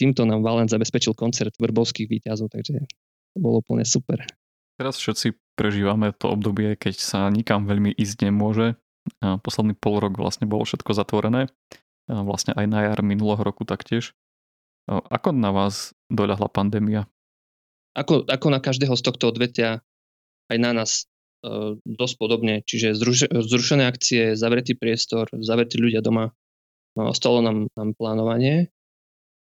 Týmto 0.00 0.26
nám 0.26 0.42
Valen 0.42 0.66
zabezpečil 0.66 1.14
koncert 1.14 1.54
vrbovských 1.60 2.08
výťazov, 2.08 2.50
takže 2.50 2.88
to 3.34 3.38
bolo 3.38 3.60
úplne 3.60 3.84
super. 3.84 4.24
Teraz 4.80 4.96
všetci 4.96 5.36
prežívame 5.60 6.16
to 6.16 6.32
obdobie, 6.32 6.72
keď 6.74 6.96
sa 6.96 7.28
nikam 7.28 7.68
veľmi 7.68 7.92
ísť 7.94 8.32
nemôže. 8.32 8.80
Posledný 9.20 9.76
pol 9.76 10.00
rok 10.00 10.16
vlastne 10.16 10.48
bolo 10.48 10.64
všetko 10.64 10.96
zatvorené. 10.96 11.52
Vlastne 12.08 12.56
aj 12.56 12.66
na 12.66 12.88
jar 12.88 12.98
minulého 13.04 13.44
roku 13.44 13.68
taktiež. 13.68 14.16
Ako 14.88 15.36
na 15.36 15.52
vás 15.52 15.92
doľahla 16.08 16.48
pandémia? 16.48 17.04
Ako, 17.92 18.24
ako 18.24 18.46
na 18.48 18.58
každého 18.58 18.96
z 18.96 19.02
tohto 19.04 19.28
odvetia, 19.28 19.84
aj 20.48 20.58
na 20.58 20.72
nás 20.72 21.09
E, 21.09 21.09
dosť 21.84 22.14
podobne. 22.20 22.60
Čiže 22.64 22.96
zrušené 23.44 23.88
akcie, 23.88 24.36
zavretý 24.36 24.76
priestor, 24.76 25.28
zavretí 25.40 25.80
ľudia 25.80 26.04
doma. 26.04 26.32
No, 26.98 27.14
ostalo 27.14 27.38
nám, 27.40 27.70
nám 27.78 27.94
plánovanie 27.94 28.74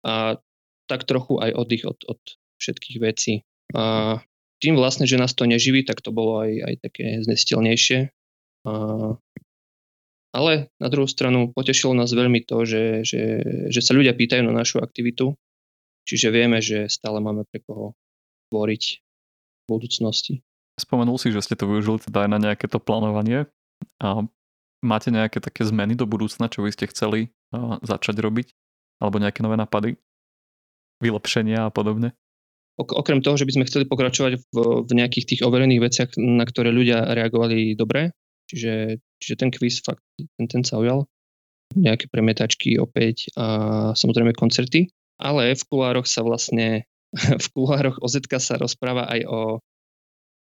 a 0.07 0.39
tak 0.87 1.03
trochu 1.03 1.39
aj 1.43 1.51
oddych 1.51 1.83
od, 1.83 1.99
od 2.07 2.19
všetkých 2.59 2.97
vecí. 3.03 3.43
A 3.75 4.19
tým 4.63 4.79
vlastne, 4.79 5.03
že 5.03 5.19
nás 5.19 5.35
to 5.35 5.43
neživí, 5.43 5.83
tak 5.83 5.99
to 5.99 6.15
bolo 6.15 6.39
aj, 6.43 6.51
aj 6.63 6.75
také 6.79 7.05
znesiteľnejšie. 7.27 7.99
A, 8.63 8.71
ale 10.31 10.51
na 10.79 10.87
druhú 10.87 11.07
stranu 11.07 11.51
potešilo 11.51 11.91
nás 11.91 12.15
veľmi 12.15 12.47
to, 12.47 12.63
že, 12.63 13.03
že, 13.03 13.23
že 13.67 13.79
sa 13.83 13.91
ľudia 13.91 14.15
pýtajú 14.15 14.39
na 14.47 14.55
našu 14.55 14.79
aktivitu, 14.79 15.35
čiže 16.07 16.31
vieme, 16.31 16.63
že 16.63 16.87
stále 16.87 17.19
máme 17.19 17.43
pre 17.51 17.59
koho 17.59 17.91
tvoriť 18.55 18.83
v 18.97 19.63
budúcnosti. 19.67 20.39
Spomenul 20.79 21.21
si, 21.21 21.29
že 21.29 21.45
ste 21.45 21.53
to 21.53 21.69
využili 21.69 22.01
teda 22.01 22.25
aj 22.25 22.29
na 22.33 22.39
nejaké 22.41 22.65
to 22.65 22.81
plánovanie. 22.81 23.45
A 24.01 24.25
máte 24.81 25.13
nejaké 25.13 25.37
také 25.37 25.63
zmeny 25.63 25.93
do 25.93 26.09
budúcna, 26.09 26.49
čo 26.49 26.65
by 26.65 26.73
ste 26.73 26.89
chceli 26.89 27.29
začať 27.85 28.17
robiť? 28.19 28.47
Alebo 28.97 29.21
nejaké 29.21 29.45
nové 29.45 29.55
nápady? 29.55 29.95
Vylepšenia 31.03 31.69
a 31.69 31.73
podobne? 31.73 32.17
Okrem 32.73 33.21
toho, 33.21 33.37
že 33.37 33.45
by 33.45 33.53
sme 33.53 33.67
chceli 33.69 33.85
pokračovať 33.85 34.33
v, 34.49 34.55
v 34.81 34.91
nejakých 34.97 35.25
tých 35.29 35.41
overených 35.45 35.83
veciach, 35.83 36.09
na 36.17 36.41
ktoré 36.41 36.73
ľudia 36.73 37.05
reagovali 37.13 37.77
dobre, 37.77 38.17
čiže, 38.49 38.97
čiže 39.21 39.35
ten 39.37 39.53
quiz 39.53 39.77
fakt, 39.85 40.01
ten, 40.17 40.49
ten 40.49 40.65
sa 40.65 40.81
ujal, 40.81 41.05
nejaké 41.77 42.09
premietačky 42.09 42.81
opäť 42.81 43.29
a 43.37 43.45
samozrejme 43.93 44.33
koncerty, 44.33 44.89
ale 45.21 45.53
v 45.53 45.63
kulároch 45.69 46.09
sa 46.09 46.25
vlastne, 46.25 46.89
v 47.45 47.47
kulároch 47.53 48.01
OZK 48.01 48.41
sa 48.41 48.57
rozpráva 48.57 49.05
aj 49.05 49.21
o 49.29 49.39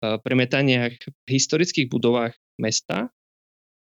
premietaniach 0.01 0.93
v 1.01 1.27
historických 1.29 1.89
budovách 1.89 2.37
mesta, 2.61 3.09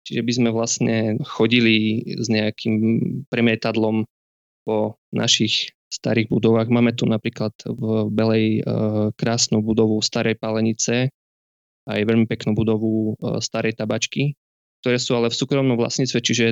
čiže 0.07 0.23
by 0.23 0.33
sme 0.33 0.51
vlastne 0.55 1.19
chodili 1.27 2.07
s 2.07 2.31
nejakým 2.31 2.77
premietadlom 3.27 4.07
po 4.67 4.99
našich 5.15 5.75
starých 5.91 6.31
budovách. 6.31 6.69
Máme 6.71 6.95
tu 6.95 7.07
napríklad 7.07 7.55
v 7.67 8.11
Belej 8.11 8.47
e, 8.59 8.63
krásnu 9.15 9.63
budovu 9.63 10.03
Starej 10.03 10.35
Palenice, 10.39 11.15
aj 11.87 12.03
veľmi 12.03 12.27
peknú 12.27 12.59
budovu 12.59 13.15
e, 13.15 13.39
Starej 13.39 13.79
Tabačky, 13.79 14.35
ktoré 14.83 14.99
sú 14.99 15.15
ale 15.15 15.31
v 15.31 15.39
súkromnom 15.39 15.79
vlastníctve, 15.79 16.19
čiže 16.19 16.47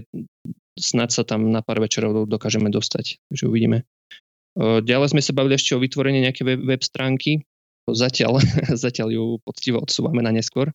snad 0.79 1.11
sa 1.11 1.27
tam 1.27 1.51
na 1.51 1.61
pár 1.61 1.83
večerov 1.83 2.31
dokážeme 2.31 2.71
dostať. 2.71 3.19
Takže 3.31 3.45
uvidíme. 3.51 3.83
E, 3.83 4.83
ďalej 4.87 5.19
sme 5.19 5.23
sa 5.23 5.35
bavili 5.35 5.59
ešte 5.59 5.75
o 5.75 5.83
vytvorení 5.83 6.23
nejaké 6.23 6.47
web 6.47 6.83
stránky. 6.83 7.43
Zatiaľ, 7.85 8.41
zatiaľ 8.85 9.09
ju 9.13 9.25
poctivo 9.45 9.85
odsúvame 9.85 10.25
na 10.25 10.33
neskôr. 10.33 10.73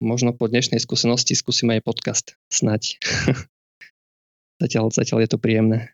Možno 0.00 0.32
po 0.36 0.48
dnešnej 0.48 0.80
skúsenosti 0.80 1.32
skúsim 1.32 1.72
aj 1.72 1.84
podcast. 1.84 2.36
Snať. 2.52 3.00
zatiaľ, 4.62 4.92
zatiaľ 4.92 5.24
je 5.24 5.30
to 5.32 5.38
príjemné. 5.40 5.92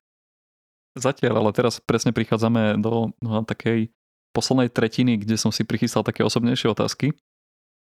Zatiaľ, 0.96 1.44
ale 1.44 1.50
teraz 1.52 1.78
presne 1.78 2.10
prichádzame 2.10 2.80
do 2.82 3.12
no, 3.20 3.44
takej 3.44 3.92
poslednej 4.34 4.72
tretiny, 4.72 5.20
kde 5.20 5.36
som 5.38 5.52
si 5.54 5.62
prichystal 5.62 6.02
také 6.02 6.24
osobnejšie 6.26 6.72
otázky. 6.72 7.14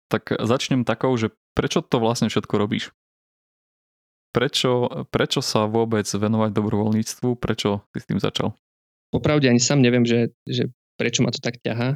Tak 0.07 0.33
začnem 0.39 0.87
takou, 0.87 1.13
že 1.19 1.35
prečo 1.53 1.83
to 1.83 1.99
vlastne 2.01 2.31
všetko 2.31 2.53
robíš? 2.57 2.95
Prečo, 4.33 5.05
prečo 5.13 5.45
sa 5.45 5.69
vôbec 5.69 6.09
venovať 6.09 6.57
dobrovoľníctvu? 6.57 7.37
Prečo 7.37 7.85
si 7.93 7.99
s 8.01 8.07
tým 8.09 8.17
začal? 8.17 8.57
Popravde 9.13 9.45
ani 9.45 9.61
sám 9.61 9.85
neviem, 9.85 10.09
že, 10.09 10.33
že 10.49 10.73
prečo 10.97 11.21
ma 11.21 11.29
to 11.29 11.37
tak 11.37 11.61
ťahá. 11.61 11.93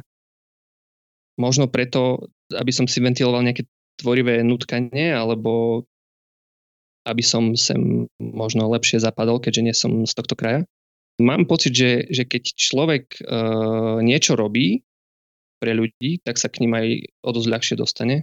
Možno 1.38 1.70
preto, 1.70 2.28
aby 2.50 2.74
som 2.74 2.90
si 2.90 2.98
ventiloval 2.98 3.46
nejaké 3.46 3.64
tvorivé 3.98 4.42
nutkanie, 4.42 5.14
alebo 5.14 5.84
aby 7.06 7.22
som 7.24 7.54
sem 7.54 8.04
možno 8.20 8.68
lepšie 8.68 9.00
zapadol, 9.00 9.40
keďže 9.40 9.62
nie 9.64 9.74
som 9.74 10.04
z 10.04 10.12
tohto 10.12 10.34
kraja 10.34 10.66
mám 11.18 11.44
pocit, 11.50 11.74
že, 11.74 12.06
že 12.08 12.24
keď 12.24 12.44
človek 12.54 13.04
uh, 13.26 13.98
niečo 14.00 14.38
robí 14.38 14.86
pre 15.58 15.74
ľudí, 15.74 16.22
tak 16.22 16.38
sa 16.38 16.46
k 16.46 16.62
ním 16.64 16.78
aj 16.78 16.86
o 17.26 17.30
dosť 17.34 17.48
ľahšie 17.50 17.74
dostane. 17.74 18.16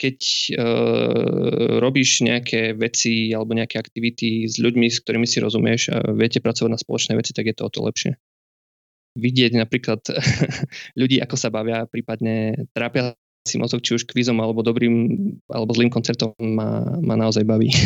Keď 0.00 0.20
uh, 0.56 1.80
robíš 1.80 2.24
nejaké 2.24 2.76
veci 2.76 3.32
alebo 3.32 3.56
nejaké 3.56 3.80
aktivity 3.80 4.48
s 4.48 4.60
ľuďmi, 4.60 4.88
s 4.88 5.00
ktorými 5.04 5.28
si 5.28 5.40
rozumieš 5.40 5.92
a 5.92 6.00
viete 6.12 6.40
pracovať 6.40 6.70
na 6.72 6.80
spoločné 6.80 7.16
veci, 7.16 7.32
tak 7.32 7.48
je 7.48 7.56
to 7.56 7.68
o 7.68 7.72
to 7.72 7.80
lepšie. 7.84 8.12
Vidieť 9.18 9.58
napríklad 9.58 10.00
ľudí, 11.00 11.18
ako 11.18 11.36
sa 11.38 11.50
bavia, 11.50 11.86
prípadne 11.86 12.66
trápia 12.70 13.14
si 13.48 13.56
mozog, 13.56 13.80
či 13.80 13.96
už 13.96 14.04
kvízom 14.04 14.36
alebo 14.38 14.60
dobrým 14.60 14.94
alebo 15.48 15.72
zlým 15.72 15.88
koncertom 15.88 16.36
ma, 16.38 16.84
ma 17.00 17.14
naozaj 17.16 17.42
baví. 17.42 17.72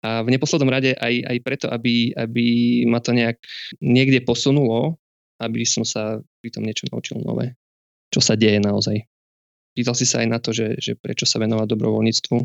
A 0.00 0.24
v 0.24 0.32
neposlednom 0.32 0.72
rade 0.72 0.96
aj, 0.96 1.14
aj 1.28 1.38
preto, 1.44 1.66
aby, 1.68 2.16
aby 2.16 2.46
ma 2.88 3.04
to 3.04 3.12
nejak 3.12 3.36
niekde 3.84 4.24
posunulo, 4.24 4.96
aby 5.36 5.68
som 5.68 5.84
sa 5.84 6.24
pri 6.40 6.48
tom 6.48 6.64
niečo 6.64 6.88
naučil 6.88 7.20
nové, 7.20 7.52
čo 8.08 8.24
sa 8.24 8.32
deje 8.32 8.64
naozaj. 8.64 8.96
Pýtal 9.76 9.92
si 9.92 10.08
sa 10.08 10.24
aj 10.24 10.28
na 10.32 10.38
to, 10.40 10.56
že, 10.56 10.80
že 10.80 10.96
prečo 10.96 11.28
sa 11.28 11.36
venovať 11.36 11.68
dobrovoľníctvu. 11.68 12.36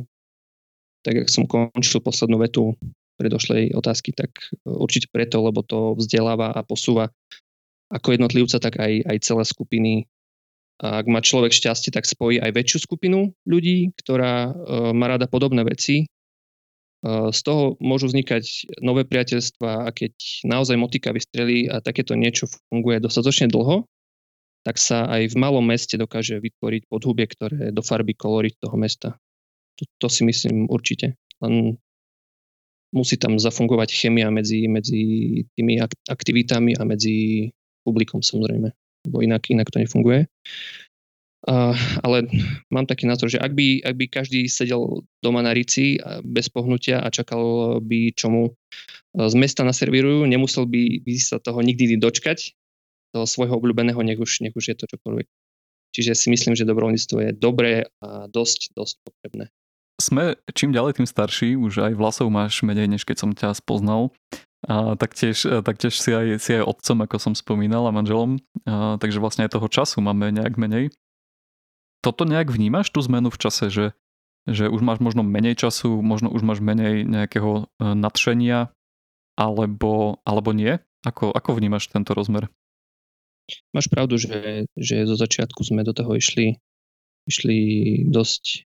Tak 1.08 1.16
ak 1.16 1.28
som 1.32 1.48
končil 1.48 2.04
poslednú 2.04 2.44
vetu 2.44 2.75
predošlej 3.15 3.75
otázky, 3.75 4.12
tak 4.12 4.36
určite 4.63 5.07
preto, 5.12 5.39
lebo 5.43 5.63
to 5.63 5.95
vzdeláva 5.95 6.51
a 6.51 6.62
posúva 6.62 7.12
ako 7.89 8.15
jednotlivca, 8.17 8.57
tak 8.60 8.81
aj, 8.81 9.07
aj 9.07 9.17
celé 9.24 9.43
skupiny. 9.45 9.93
A 10.84 11.00
ak 11.00 11.07
má 11.07 11.24
človek 11.24 11.55
šťastie, 11.55 11.95
tak 11.95 12.03
spojí 12.03 12.43
aj 12.43 12.51
väčšiu 12.51 12.84
skupinu 12.84 13.31
ľudí, 13.48 13.95
ktorá 13.95 14.51
uh, 14.51 14.91
má 14.91 15.07
rada 15.07 15.31
podobné 15.31 15.63
veci 15.63 16.12
z 17.05 17.39
toho 17.45 17.77
môžu 17.77 18.10
vznikať 18.10 18.74
nové 18.81 19.05
priateľstva 19.05 19.86
a 19.86 19.89
keď 19.93 20.13
naozaj 20.41 20.74
motika 20.74 21.13
vystrelí 21.13 21.69
a 21.69 21.77
takéto 21.77 22.17
niečo 22.17 22.50
funguje 22.74 22.98
dostatočne 22.98 23.45
dlho, 23.45 23.86
tak 24.65 24.81
sa 24.81 25.05
aj 25.05 25.29
v 25.29 25.36
malom 25.38 25.62
meste 25.62 26.01
dokáže 26.01 26.41
vytvoriť 26.41 26.89
podhubie, 26.89 27.29
ktoré 27.29 27.69
do 27.69 27.86
farby 27.86 28.17
kolorit 28.17 28.57
toho 28.57 28.74
mesta. 28.74 29.22
To, 29.77 29.84
to 30.01 30.07
si 30.10 30.25
myslím 30.25 30.65
určite. 30.65 31.13
Len 31.45 31.77
musí 32.96 33.20
tam 33.20 33.36
zafungovať 33.36 33.92
chemia 33.92 34.32
medzi, 34.32 34.72
medzi 34.72 35.04
tými 35.60 35.84
aktivitami 36.08 36.80
a 36.80 36.88
medzi 36.88 37.52
publikom 37.84 38.24
samozrejme, 38.24 38.72
lebo 39.06 39.18
inak, 39.20 39.52
inak 39.52 39.68
to 39.70 39.84
nefunguje. 39.84 40.32
Uh, 41.46 41.78
ale 42.02 42.25
mám 42.74 42.90
taký 42.90 43.06
názor, 43.06 43.30
že 43.30 43.38
ak 43.38 43.54
by, 43.54 43.86
ak 43.86 43.94
by 43.94 44.06
každý 44.10 44.50
sedel 44.50 45.06
doma 45.22 45.46
na 45.46 45.54
rici 45.54 46.02
bez 46.25 46.50
pohnutia 46.50 47.06
a 47.06 47.14
čakal 47.14 47.78
by, 47.86 48.18
čo 48.18 48.34
mu 48.34 48.44
z 49.14 49.36
mesta 49.38 49.62
naservírujú, 49.62 50.25
nemusel 50.25 50.66
by, 50.66 51.06
by 51.06 51.14
sa 51.22 51.38
toho 51.38 51.62
nikdy 51.62 52.02
dočkať, 52.02 52.58
toho 53.14 53.30
svojho 53.30 53.62
obľúbeného, 53.62 54.02
nech 54.02 54.18
už, 54.18 54.42
nech 54.42 54.58
už 54.58 54.74
je 54.74 54.75
to 54.75 54.90
čokoľvek. 54.90 55.28
Čiže 55.96 56.18
si 56.18 56.28
myslím, 56.34 56.58
že 56.58 56.68
dobrovoľníctvo 56.68 57.18
je 57.24 57.32
dobré 57.32 57.88
a 58.04 58.25
dosť, 58.28 58.75
dosť 58.75 58.96
potrebné. 59.06 59.54
Sme 59.96 60.36
čím 60.52 60.75
ďalej 60.75 61.00
tým 61.00 61.08
starší, 61.08 61.56
už 61.56 61.88
aj 61.88 61.94
vlasov 61.96 62.28
máš 62.28 62.60
menej, 62.62 62.92
než 62.92 63.08
keď 63.08 63.18
som 63.18 63.32
ťa 63.32 63.56
spoznal. 63.56 64.12
A 64.66 64.98
taktiež, 64.98 65.46
taktiež 65.62 65.96
si, 66.02 66.10
aj, 66.10 66.42
si 66.42 66.58
aj 66.58 66.68
otcom, 66.68 67.06
ako 67.06 67.16
som 67.22 67.34
spomínal, 67.38 67.86
a 67.88 67.96
manželom. 67.96 68.42
A, 68.66 68.98
takže 68.98 69.22
vlastne 69.22 69.46
aj 69.46 69.56
toho 69.56 69.70
času 69.70 70.02
máme 70.02 70.34
nejak 70.34 70.58
menej 70.58 70.90
toto 72.06 72.22
nejak 72.22 72.54
vnímaš, 72.54 72.94
tú 72.94 73.02
zmenu 73.02 73.34
v 73.34 73.42
čase, 73.42 73.74
že, 73.74 73.98
že 74.46 74.70
už 74.70 74.86
máš 74.86 75.02
možno 75.02 75.25
menej 75.25 75.58
času, 75.58 76.06
možno 76.06 76.30
už 76.30 76.46
máš 76.46 76.62
menej 76.62 77.02
nejakého 77.02 77.66
e, 77.66 77.98
nadšenia, 77.98 78.70
alebo, 79.34 80.22
alebo 80.22 80.54
nie? 80.54 80.78
Ako, 81.02 81.34
ako 81.34 81.58
vnímaš 81.58 81.90
tento 81.90 82.14
rozmer? 82.14 82.54
Máš 83.74 83.90
pravdu, 83.90 84.22
že, 84.22 84.70
že 84.78 85.10
zo 85.10 85.18
začiatku 85.18 85.66
sme 85.66 85.82
do 85.82 85.98
toho 85.98 86.14
išli, 86.14 86.62
išli 87.25 87.58
dosť, 88.06 88.70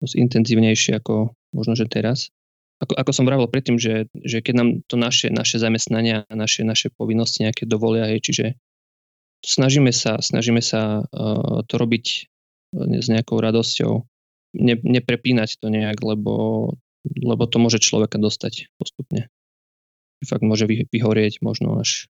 dosť 0.00 0.16
intenzívnejšie 0.16 0.98
ako 0.98 1.36
možno, 1.52 1.72
že 1.76 1.86
teraz. 1.86 2.32
Ako, 2.80 2.96
ako 2.96 3.12
som 3.12 3.28
vravel 3.28 3.44
predtým, 3.44 3.76
že, 3.76 4.08
že 4.24 4.40
keď 4.40 4.54
nám 4.56 4.68
to 4.88 4.96
naše, 4.96 5.28
naše 5.28 5.60
zamestnania 5.60 6.24
a 6.24 6.32
naše, 6.32 6.64
naše 6.64 6.88
povinnosti 6.88 7.44
nejaké 7.44 7.68
dovolia, 7.68 8.08
je, 8.16 8.18
čiže 8.24 8.46
snažíme 9.44 9.92
sa, 9.92 10.16
snažíme 10.20 10.64
sa 10.64 11.04
uh, 11.04 11.60
to 11.68 11.74
robiť 11.76 12.30
s 12.72 13.06
nejakou 13.10 13.36
radosťou. 13.42 14.06
Ne, 14.50 14.74
neprepínať 14.80 15.62
to 15.62 15.70
nejak, 15.70 16.00
lebo, 16.02 16.74
lebo 17.06 17.44
to 17.46 17.62
môže 17.62 17.78
človeka 17.78 18.18
dostať 18.18 18.72
postupne. 18.80 19.30
Fakt 20.26 20.42
môže 20.42 20.66
vyhorieť 20.66 21.44
možno 21.44 21.78
až... 21.78 22.10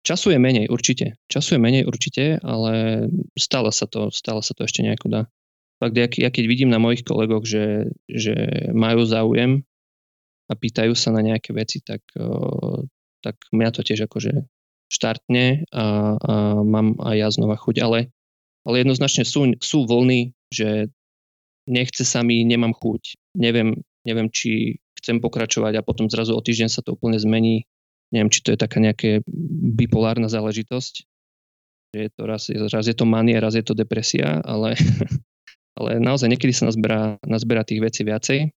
Času 0.00 0.32
je 0.32 0.40
menej, 0.40 0.72
určite. 0.72 1.20
Času 1.28 1.56
je 1.56 1.60
menej, 1.60 1.84
určite, 1.84 2.40
ale 2.40 3.06
stále 3.36 3.68
sa 3.68 3.84
to, 3.84 4.08
stále 4.08 4.40
sa 4.40 4.56
to 4.56 4.64
ešte 4.64 4.80
nejako 4.80 5.06
dá. 5.12 5.22
Fakt, 5.80 5.96
ja, 5.96 6.06
ja 6.12 6.28
keď 6.28 6.44
vidím 6.44 6.68
na 6.68 6.76
mojich 6.76 7.02
kolegoch, 7.02 7.48
že, 7.48 7.88
že 8.04 8.36
majú 8.76 9.08
záujem 9.08 9.64
a 10.46 10.52
pýtajú 10.52 10.92
sa 10.92 11.08
na 11.10 11.24
nejaké 11.24 11.56
veci, 11.56 11.80
tak, 11.80 12.04
tak 13.24 13.36
mňa 13.48 13.70
to 13.72 13.80
tiež 13.80 14.04
akože 14.04 14.44
štartne 14.92 15.64
a, 15.72 15.84
a 16.20 16.32
mám 16.60 17.00
aj 17.00 17.16
ja 17.16 17.28
znova 17.32 17.56
chuť, 17.56 17.80
ale 17.80 18.12
ale 18.64 18.84
jednoznačne 18.84 19.24
sú, 19.24 19.56
sú 19.60 19.88
vlny, 19.88 20.36
že 20.52 20.92
nechce 21.64 22.04
sa 22.04 22.20
mi, 22.20 22.44
nemám 22.44 22.76
chuť, 22.76 23.16
neviem, 23.38 23.80
neviem, 24.04 24.28
či 24.28 24.80
chcem 25.00 25.22
pokračovať 25.22 25.80
a 25.80 25.86
potom 25.86 26.12
zrazu 26.12 26.36
o 26.36 26.44
týždeň 26.44 26.68
sa 26.68 26.84
to 26.84 26.92
úplne 26.92 27.16
zmení. 27.16 27.64
Neviem, 28.10 28.28
či 28.28 28.42
to 28.42 28.52
je 28.52 28.58
taká 28.58 28.82
nejaká 28.82 29.22
bipolárna 29.78 30.26
záležitosť. 30.26 30.94
že 31.94 31.98
je 32.06 32.10
to 32.10 32.22
raz, 32.26 32.50
raz 32.50 32.84
je 32.84 32.96
to 32.96 33.06
mania, 33.06 33.40
raz 33.40 33.54
je 33.54 33.64
to 33.64 33.72
depresia, 33.72 34.42
ale, 34.44 34.74
ale 35.80 35.96
naozaj 35.96 36.28
niekedy 36.28 36.52
sa 36.52 36.68
nazberá, 36.68 37.16
nazberá 37.24 37.64
tých 37.64 37.80
vecí 37.80 38.04
viacej 38.04 38.52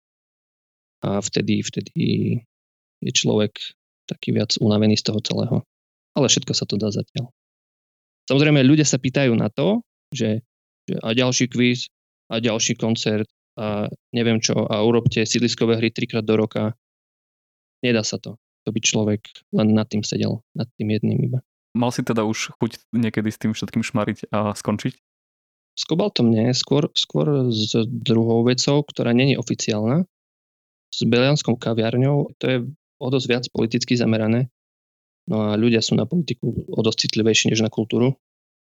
a 1.04 1.24
vtedy, 1.24 1.64
vtedy 1.64 1.96
je 3.00 3.12
človek 3.12 3.56
taký 4.08 4.36
viac 4.36 4.56
unavený 4.60 5.00
z 5.00 5.08
toho 5.08 5.20
celého. 5.24 5.58
Ale 6.14 6.28
všetko 6.28 6.54
sa 6.54 6.68
to 6.68 6.76
dá 6.76 6.92
zatiaľ. 6.92 7.32
Samozrejme, 8.28 8.64
ľudia 8.64 8.88
sa 8.88 9.02
pýtajú 9.02 9.34
na 9.36 9.52
to, 9.52 9.84
že, 10.14 10.46
že 10.88 10.96
a 11.02 11.12
ďalší 11.12 11.52
kvíz, 11.52 11.92
a 12.32 12.40
ďalší 12.40 12.80
koncert, 12.80 13.28
a 13.60 13.88
neviem 14.16 14.40
čo, 14.40 14.64
a 14.68 14.80
urobte 14.84 15.26
sídliskové 15.26 15.80
hry 15.80 15.90
trikrát 15.92 16.24
do 16.24 16.40
roka. 16.40 16.76
Nedá 17.84 18.06
sa 18.06 18.16
to. 18.22 18.40
To 18.64 18.70
by 18.72 18.80
človek 18.80 19.28
len 19.52 19.76
nad 19.76 19.92
tým 19.92 20.08
sedel, 20.08 20.40
nad 20.56 20.72
tým 20.80 20.96
jedným 20.96 21.20
iba. 21.20 21.40
Mal 21.76 21.92
si 21.92 22.06
teda 22.06 22.24
už 22.24 22.56
chuť 22.62 22.96
niekedy 22.96 23.28
s 23.28 23.42
tým 23.42 23.52
všetkým 23.52 23.84
šmariť 23.84 24.32
a 24.32 24.56
skončiť? 24.56 24.94
S 25.74 25.90
kobaltom 25.90 26.30
nie, 26.30 26.54
skôr, 26.54 26.94
skôr 26.94 27.50
s 27.50 27.74
druhou 27.90 28.46
vecou, 28.46 28.86
ktorá 28.86 29.10
není 29.12 29.34
oficiálna. 29.34 30.06
S 30.94 31.02
belianskou 31.02 31.58
kaviarňou, 31.58 32.38
to 32.38 32.46
je 32.46 32.58
o 33.02 33.08
dosť 33.10 33.28
viac 33.28 33.44
politicky 33.50 33.98
zamerané. 33.98 34.54
No 35.26 35.50
a 35.50 35.58
ľudia 35.58 35.82
sú 35.82 35.98
na 35.98 36.06
politiku 36.06 36.54
o 36.70 36.80
dosť 36.86 37.10
citlivejší 37.10 37.50
než 37.50 37.66
na 37.66 37.74
kultúru. 37.74 38.14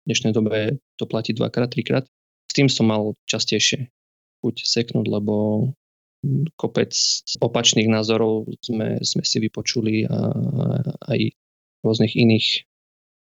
V 0.04 0.06
dnešnej 0.06 0.36
dobe 0.36 0.78
to 1.00 1.10
platí 1.10 1.34
dvakrát, 1.34 1.74
trikrát. 1.74 2.06
S 2.46 2.54
tým 2.54 2.70
som 2.70 2.86
mal 2.86 3.18
častejšie 3.26 3.90
chuť 4.44 4.56
seknúť, 4.62 5.08
lebo 5.10 5.34
kopec 6.56 6.94
opačných 7.40 7.90
názorov 7.90 8.48
sme, 8.62 9.02
sme 9.02 9.24
si 9.26 9.38
vypočuli 9.42 10.08
a 10.08 10.32
aj 11.10 11.20
rôznych 11.84 12.16
iných 12.16 12.68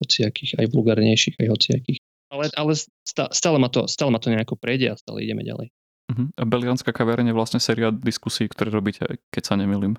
hociakých, 0.00 0.62
aj 0.62 0.66
vulgárnejších, 0.72 1.36
aj 1.42 1.48
hociakých. 1.52 2.00
Ale, 2.28 2.52
ale 2.52 2.72
stále, 3.08 3.56
ma 3.56 3.72
to, 3.72 3.88
stále 3.88 4.12
ma 4.12 4.20
to 4.20 4.28
nejako 4.28 4.60
prejde 4.60 4.92
a 4.92 5.00
stále 5.00 5.24
ideme 5.24 5.44
ďalej. 5.44 5.72
Uh-huh. 6.12 6.28
A 6.36 6.42
Belianská 6.44 6.92
kaviareň 6.92 7.32
je 7.32 7.36
vlastne 7.36 7.60
séria 7.60 7.88
diskusí, 7.88 8.48
ktoré 8.48 8.68
robíte, 8.68 9.04
keď 9.32 9.42
sa 9.44 9.54
nemýlim. 9.56 9.96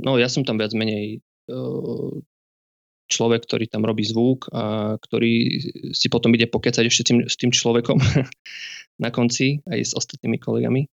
No 0.00 0.16
ja 0.16 0.32
som 0.32 0.44
tam 0.48 0.56
viac 0.56 0.72
menej 0.72 1.20
uh, 1.50 2.12
človek, 3.12 3.44
ktorý 3.44 3.68
tam 3.68 3.84
robí 3.84 4.04
zvuk 4.04 4.48
a 4.52 4.96
ktorý 4.96 5.60
si 5.92 6.06
potom 6.08 6.32
ide 6.36 6.48
pokecať 6.48 6.84
ešte 6.88 7.12
tým, 7.12 7.18
s 7.28 7.36
tým 7.36 7.52
človekom 7.52 8.00
na 9.04 9.08
konci 9.12 9.60
aj 9.68 9.80
s 9.80 9.92
ostatnými 9.92 10.40
kolegami 10.40 10.88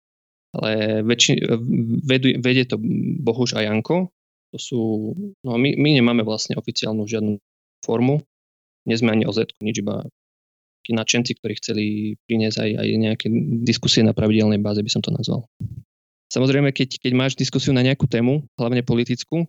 ale 0.51 1.01
väčši, 1.07 1.33
vedie, 2.03 2.35
vedie 2.39 2.67
to 2.67 2.75
Bohuž 3.23 3.55
a 3.55 3.63
Janko. 3.63 4.11
To 4.51 4.57
sú, 4.59 4.81
no 5.47 5.55
my, 5.55 5.79
my 5.79 5.89
nemáme 5.95 6.27
vlastne 6.27 6.59
oficiálnu 6.59 7.07
žiadnu 7.07 7.39
formu. 7.79 8.19
Nie 8.83 8.99
sme 8.99 9.15
ani 9.15 9.23
OZ, 9.23 9.55
nič, 9.63 9.79
iba 9.79 10.03
nadšenci, 10.89 11.37
ktorí 11.37 11.53
chceli 11.61 11.85
priniesť 12.25 12.57
aj, 12.57 12.71
aj 12.81 12.87
nejaké 12.97 13.27
diskusie 13.61 14.01
na 14.01 14.17
pravidelnej 14.17 14.57
báze, 14.57 14.81
by 14.81 14.89
som 14.89 15.05
to 15.05 15.13
nazval. 15.13 15.45
Samozrejme, 16.33 16.73
keď, 16.73 16.97
keď 16.97 17.13
máš 17.13 17.37
diskusiu 17.37 17.75
na 17.75 17.85
nejakú 17.85 18.09
tému, 18.09 18.49
hlavne 18.57 18.81
politickú, 18.81 19.45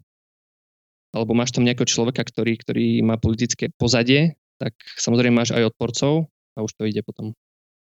alebo 1.13 1.33
máš 1.33 1.53
tam 1.53 1.65
nejakého 1.65 1.89
človeka, 1.89 2.25
ktorý, 2.25 2.61
ktorý 2.61 2.87
má 3.05 3.17
politické 3.17 3.73
pozadie, 3.77 4.37
tak 4.61 4.77
samozrejme 5.01 5.33
máš 5.33 5.53
aj 5.53 5.73
odporcov 5.73 6.29
a 6.57 6.59
už 6.65 6.73
to 6.77 6.89
ide 6.89 7.01
potom. 7.05 7.37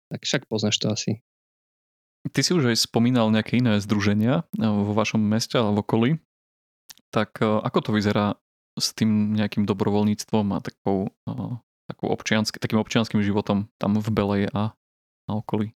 Tak 0.08 0.24
však 0.24 0.42
poznáš 0.48 0.78
to 0.78 0.88
asi. 0.88 1.20
Ty 2.28 2.40
si 2.42 2.50
už 2.52 2.74
aj 2.74 2.84
spomínal 2.84 3.30
nejaké 3.30 3.58
iné 3.60 3.78
združenia 3.78 4.44
eh, 4.44 4.66
vo 4.66 4.92
vašom 4.94 5.20
meste 5.20 5.58
alebo 5.58 5.84
okolí. 5.84 6.18
Tak 7.10 7.42
eh, 7.42 7.46
ako 7.46 7.78
to 7.84 7.90
vyzerá 7.94 8.38
s 8.78 8.94
tým 8.94 9.34
nejakým 9.34 9.66
dobrovoľníctvom 9.66 10.46
a 10.54 10.58
takou, 10.62 11.10
eh, 11.28 11.52
takou 11.88 12.12
občiansky, 12.12 12.60
takým 12.60 12.78
občianským 12.78 13.24
životom 13.24 13.72
tam 13.80 13.96
v 13.96 14.08
Belej 14.12 14.42
a 14.52 14.76
na 15.26 15.32
okolí? 15.32 15.72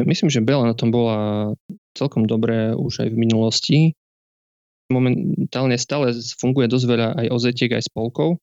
Myslím, 0.00 0.32
že 0.32 0.40
Bela 0.40 0.64
na 0.64 0.72
tom 0.72 0.88
bola 0.88 1.52
celkom 1.92 2.24
dobré 2.24 2.72
už 2.72 3.04
aj 3.04 3.08
v 3.12 3.20
minulosti. 3.20 3.78
Momentálne 4.88 5.76
stále 5.76 6.16
funguje 6.40 6.66
dosť 6.70 6.86
veľa 6.88 7.08
aj 7.20 7.26
ozetiek, 7.28 7.70
aj 7.76 7.90
spolkov. 7.92 8.40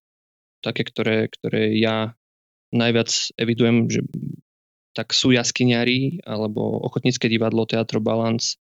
Také, 0.62 0.86
ktoré, 0.86 1.32
ktoré 1.34 1.74
ja 1.74 2.14
najviac 2.70 3.10
evidujem, 3.42 3.90
že 3.90 4.02
tak 4.94 5.14
sú 5.14 5.30
jaskyňari, 5.30 6.26
alebo 6.26 6.82
ochotnícke 6.82 7.30
divadlo, 7.30 7.70
teatro 7.70 8.02
Balance, 8.02 8.58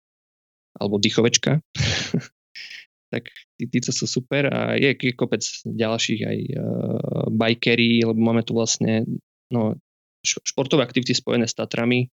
alebo 0.77 1.01
Dychovečka. 1.01 1.64
tak 3.12 3.33
títo 3.57 3.90
sú 3.92 4.05
super 4.05 4.53
a 4.53 4.77
je, 4.77 4.92
je 4.92 5.12
kopec 5.16 5.40
ďalších 5.64 6.21
aj 6.23 6.38
uh, 6.53 6.61
bikery, 7.33 8.05
lebo 8.05 8.21
máme 8.21 8.45
tu 8.45 8.53
vlastne 8.53 9.09
no, 9.49 9.81
športové 10.23 10.85
aktivity 10.85 11.16
spojené 11.16 11.49
s 11.49 11.57
Tatrami, 11.57 12.12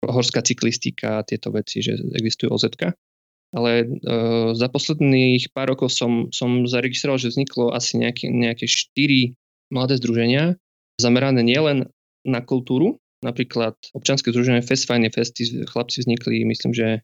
horská 0.00 0.40
cyklistika, 0.40 1.26
tieto 1.28 1.52
veci, 1.52 1.84
že 1.84 2.00
existujú 2.16 2.56
OZ. 2.56 2.72
Ale 3.52 3.84
uh, 3.84 4.52
za 4.56 4.68
posledných 4.72 5.52
pár 5.52 5.76
rokov 5.76 5.92
som, 5.92 6.32
som 6.32 6.64
zaregistroval, 6.64 7.20
že 7.20 7.32
vzniklo 7.32 7.76
asi 7.76 8.00
nejaké, 8.00 8.32
nejaké 8.32 8.64
štyri 8.64 9.36
mladé 9.68 10.00
združenia, 10.00 10.56
zamerané 10.96 11.44
nielen 11.44 11.88
na 12.24 12.40
kultúru, 12.40 13.00
Napríklad 13.18 13.74
občanské 13.98 14.30
združenie 14.30 14.62
Fest 14.62 14.86
Fine 14.86 15.10
Festy, 15.10 15.42
chlapci 15.66 16.06
vznikli, 16.06 16.46
myslím, 16.46 16.70
že 16.70 17.02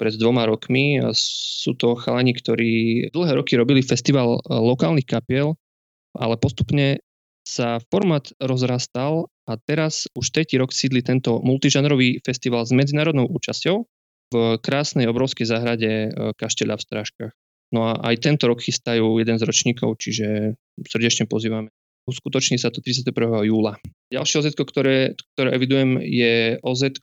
pred 0.00 0.16
dvoma 0.16 0.48
rokmi. 0.48 0.96
Sú 1.12 1.76
to 1.76 1.92
chalani, 2.00 2.32
ktorí 2.32 2.72
dlhé 3.12 3.32
roky 3.36 3.60
robili 3.60 3.84
festival 3.84 4.40
e, 4.40 4.56
lokálnych 4.56 5.04
kapiel, 5.04 5.60
ale 6.16 6.40
postupne 6.40 7.04
sa 7.44 7.76
formát 7.92 8.32
rozrastal 8.40 9.28
a 9.44 9.60
teraz 9.60 10.08
už 10.16 10.32
tretí 10.32 10.56
rok 10.56 10.72
sídli 10.72 11.04
tento 11.04 11.44
multižanrový 11.44 12.24
festival 12.24 12.64
s 12.64 12.72
medzinárodnou 12.72 13.28
účasťou 13.28 13.76
v 14.32 14.34
krásnej 14.64 15.04
obrovskej 15.04 15.44
záhrade 15.44 15.90
e, 15.92 16.08
Kašteľa 16.32 16.80
v 16.80 16.84
Strážkach. 16.88 17.32
No 17.70 17.92
a 17.92 18.00
aj 18.00 18.24
tento 18.24 18.48
rok 18.48 18.64
chystajú 18.64 19.20
jeden 19.20 19.36
z 19.36 19.44
ročníkov, 19.44 20.00
čiže 20.00 20.56
srdečne 20.88 21.28
pozývame 21.28 21.68
uskutoční 22.08 22.58
sa 22.58 22.74
to 22.74 22.82
31. 22.82 23.14
júla. 23.46 23.78
Ďalšie 24.10 24.36
OZ, 24.42 24.46
ktoré, 24.58 25.14
ktoré 25.36 25.48
evidujem, 25.54 26.02
je 26.02 26.58
OZ 26.66 26.98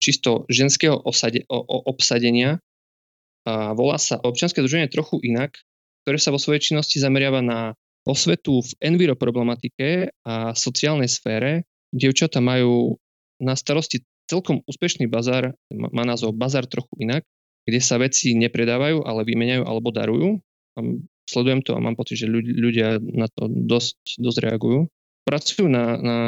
čisto 0.00 0.48
ženského 0.48 0.96
osade, 0.96 1.44
o, 1.46 1.60
o, 1.60 1.76
obsadenia. 1.86 2.58
A 3.44 3.72
volá 3.72 3.96
sa 3.96 4.20
občianske 4.20 4.60
združenie 4.60 4.88
trochu 4.88 5.20
inak, 5.24 5.56
ktoré 6.04 6.16
sa 6.16 6.32
vo 6.32 6.40
svojej 6.40 6.72
činnosti 6.72 7.00
zameriava 7.00 7.40
na 7.44 7.76
osvetu 8.08 8.64
v 8.64 8.70
enviro 8.80 9.14
problematike 9.14 10.12
a 10.24 10.56
sociálnej 10.56 11.08
sfére. 11.08 11.68
Dievčata 11.92 12.40
majú 12.40 12.96
na 13.40 13.56
starosti 13.56 14.04
celkom 14.28 14.64
úspešný 14.64 15.08
bazár, 15.10 15.52
má 15.72 16.04
názov 16.06 16.36
Bazár 16.36 16.64
trochu 16.64 16.92
inak, 17.02 17.26
kde 17.66 17.80
sa 17.82 18.00
veci 18.00 18.32
nepredávajú, 18.36 19.04
ale 19.04 19.26
vymeniajú 19.26 19.62
alebo 19.68 19.92
darujú 19.92 20.40
sledujem 21.30 21.62
to 21.62 21.78
a 21.78 21.80
mám 21.82 21.94
pocit, 21.94 22.18
že 22.18 22.26
ľudia 22.34 22.98
na 22.98 23.30
to 23.30 23.46
dosť, 23.46 24.18
dosť 24.18 24.38
reagujú. 24.50 24.90
Pracujú 25.22 25.70
na, 25.70 25.94
na 25.94 26.18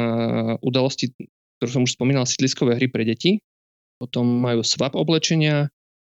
udalosti, 0.63 1.11
ktorú 1.59 1.69
som 1.69 1.83
už 1.83 1.99
spomínal, 1.99 2.23
sídliskové 2.23 2.79
hry 2.79 2.87
pre 2.87 3.03
deti. 3.03 3.43
Potom 4.01 4.25
majú 4.41 4.65
swap 4.65 4.97
oblečenia, 4.97 5.69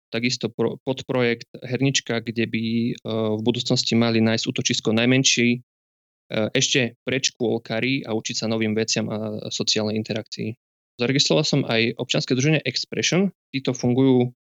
takisto 0.08 0.48
pro, 0.48 0.80
podprojekt 0.88 1.52
Hernička, 1.60 2.24
kde 2.24 2.48
by 2.48 2.64
uh, 2.64 3.36
v 3.36 3.40
budúcnosti 3.44 3.92
mali 3.92 4.24
nájsť 4.24 4.44
útočisko 4.48 4.96
najmenší, 4.96 5.60
uh, 5.60 6.48
ešte 6.56 6.96
predškôlkari 7.04 8.08
a 8.08 8.16
učiť 8.16 8.36
sa 8.44 8.46
novým 8.48 8.72
veciam 8.72 9.06
a 9.12 9.48
sociálnej 9.52 10.00
interakcii. 10.00 10.56
Zaregistroval 10.98 11.44
som 11.46 11.60
aj 11.62 11.94
občianske 11.94 12.34
druženie 12.34 12.64
Expression. 12.66 13.30
Títo 13.54 13.70
fungujú 13.70 14.34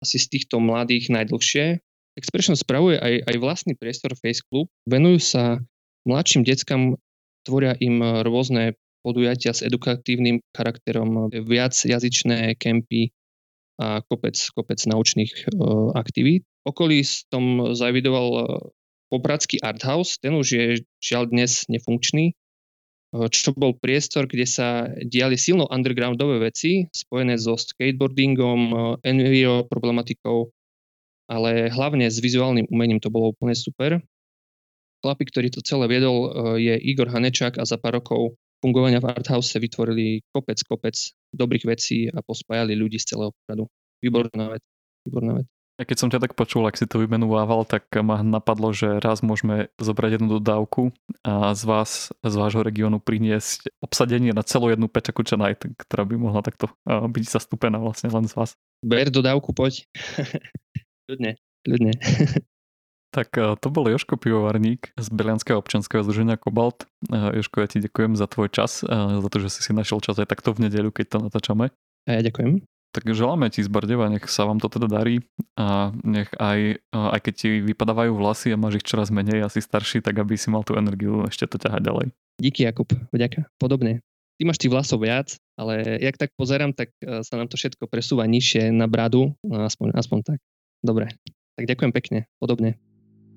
asi 0.00 0.22
z 0.22 0.26
týchto 0.38 0.62
mladých 0.62 1.10
najdlhšie. 1.10 1.82
Expression 2.14 2.54
spravuje 2.54 3.00
aj, 3.00 3.26
aj 3.26 3.36
vlastný 3.42 3.74
priestor 3.74 4.14
Face 4.14 4.40
Club. 4.46 4.70
Venujú 4.86 5.18
sa 5.18 5.58
mladším 6.06 6.46
deckám, 6.46 6.94
tvoria 7.42 7.74
im 7.82 8.00
rôzne 8.22 8.78
podujatia 9.00 9.56
s 9.56 9.64
edukatívnym 9.64 10.44
charakterom, 10.52 11.32
viac 11.32 11.72
jazyčné 11.72 12.56
kempy 12.60 13.12
a 13.80 14.04
kopec, 14.04 14.36
kopec 14.52 14.76
naučných 14.84 15.56
uh, 15.56 15.96
aktivít. 15.96 16.44
Okolí 16.68 17.00
som 17.00 17.72
zavidoval 17.72 18.26
uh, 18.28 18.44
Popradský 19.08 19.56
Art 19.64 19.80
House, 19.88 20.20
ten 20.20 20.36
už 20.36 20.46
je 20.52 20.64
žiaľ 21.00 21.32
dnes 21.32 21.64
nefunkčný, 21.72 22.36
uh, 23.16 23.32
čo 23.32 23.56
bol 23.56 23.72
priestor, 23.80 24.28
kde 24.28 24.44
sa 24.44 24.84
diali 25.00 25.40
silno 25.40 25.64
undergroundové 25.64 26.44
veci 26.44 26.92
spojené 26.92 27.40
so 27.40 27.56
skateboardingom, 27.56 28.60
enviro 29.00 29.64
problematikou, 29.64 30.52
ale 31.32 31.72
hlavne 31.72 32.04
s 32.04 32.20
vizuálnym 32.20 32.68
umením 32.68 33.00
to 33.00 33.08
bolo 33.08 33.32
úplne 33.32 33.56
super. 33.56 33.96
Chlapi, 35.00 35.24
ktorý 35.24 35.48
to 35.48 35.64
celé 35.64 35.88
viedol, 35.88 36.28
je 36.60 36.76
Igor 36.76 37.08
Hanečák 37.08 37.56
a 37.56 37.64
za 37.64 37.80
pár 37.80 38.04
rokov 38.04 38.36
fungovania 38.60 39.00
v 39.00 39.10
Arthouse 39.10 39.56
vytvorili 39.56 40.24
kopec, 40.30 40.60
kopec 40.64 40.96
dobrých 41.32 41.64
vecí 41.66 42.06
a 42.12 42.20
pospájali 42.20 42.76
ľudí 42.76 43.00
z 43.00 43.16
celého 43.16 43.32
pradu. 43.44 43.66
Výborná 44.04 44.52
vec. 44.52 44.62
Výborná 45.08 45.40
vec. 45.40 45.46
A 45.80 45.88
keď 45.88 45.96
som 45.96 46.12
ťa 46.12 46.20
tak 46.20 46.36
počul, 46.36 46.68
ak 46.68 46.76
si 46.76 46.84
to 46.84 47.00
vymenúval, 47.00 47.64
tak 47.64 47.88
ma 48.04 48.20
napadlo, 48.20 48.68
že 48.68 49.00
raz 49.00 49.24
môžeme 49.24 49.72
zobrať 49.80 50.20
jednu 50.20 50.36
dodávku 50.36 50.92
a 51.24 51.56
z 51.56 51.62
vás, 51.64 52.12
z 52.20 52.34
vášho 52.36 52.60
regiónu 52.60 53.00
priniesť 53.00 53.72
obsadenie 53.80 54.36
na 54.36 54.44
celú 54.44 54.68
jednu 54.68 54.92
pečaku 54.92 55.24
čanaj, 55.24 55.56
ktorá 55.56 56.04
by 56.04 56.20
mohla 56.20 56.44
takto 56.44 56.68
byť 56.84 57.24
zastúpená 57.24 57.80
vlastne 57.80 58.12
len 58.12 58.28
z 58.28 58.36
vás. 58.36 58.60
Ber 58.84 59.08
dodávku, 59.08 59.56
poď. 59.56 59.88
ľudne, 61.08 61.40
ľudne. 61.64 61.96
Tak 63.10 63.34
to 63.34 63.68
bol 63.74 63.90
Joško 63.90 64.14
Pivovarník 64.14 64.94
z 64.94 65.08
Belianského 65.10 65.58
občanského 65.58 66.06
združenia 66.06 66.38
Kobalt. 66.38 66.86
Joško, 67.10 67.58
ja 67.58 67.66
ti 67.66 67.82
ďakujem 67.82 68.14
za 68.14 68.30
tvoj 68.30 68.54
čas, 68.54 68.86
za 68.86 69.28
to, 69.28 69.36
že 69.42 69.50
si 69.50 69.66
si 69.66 69.74
našiel 69.74 69.98
čas 69.98 70.14
aj 70.22 70.30
takto 70.30 70.54
v 70.54 70.70
nedeľu, 70.70 70.94
keď 70.94 71.06
to 71.10 71.18
natáčame. 71.26 71.74
A 72.06 72.10
ja 72.14 72.22
ďakujem. 72.22 72.62
Tak 72.90 73.06
želáme 73.06 73.50
ti 73.50 73.62
z 73.62 73.70
Bardeva, 73.70 74.10
nech 74.10 74.26
sa 74.26 74.46
vám 74.46 74.58
to 74.58 74.66
teda 74.66 74.90
darí 74.90 75.22
a 75.54 75.94
nech 76.02 76.30
aj, 76.38 76.82
aj 76.90 77.20
keď 77.22 77.34
ti 77.34 77.48
vypadávajú 77.62 78.18
vlasy 78.18 78.50
a 78.50 78.58
máš 78.58 78.82
ich 78.82 78.86
čoraz 78.86 79.14
menej, 79.14 79.46
asi 79.46 79.62
starší, 79.62 80.02
tak 80.02 80.18
aby 80.18 80.34
si 80.34 80.50
mal 80.50 80.66
tú 80.66 80.74
energiu 80.74 81.22
ešte 81.26 81.46
to 81.46 81.58
ťahať 81.62 81.86
ďalej. 81.86 82.06
Díky 82.42 82.66
Jakub, 82.66 82.90
vďaka. 83.14 83.46
Podobne. 83.62 84.02
Ty 84.38 84.42
máš 84.42 84.58
tých 84.58 84.74
vlasov 84.74 85.06
viac, 85.06 85.38
ale 85.54 86.02
jak 86.02 86.18
tak 86.18 86.34
pozerám, 86.34 86.74
tak 86.74 86.90
sa 86.98 87.34
nám 87.38 87.46
to 87.46 87.54
všetko 87.54 87.86
presúva 87.86 88.26
nižšie 88.26 88.74
na 88.74 88.90
bradu, 88.90 89.38
no 89.46 89.66
aspoň, 89.66 89.94
aspoň 89.94 90.18
tak. 90.26 90.38
Dobre, 90.82 91.14
tak 91.54 91.70
ďakujem 91.70 91.92
pekne, 91.94 92.18
podobne. 92.42 92.74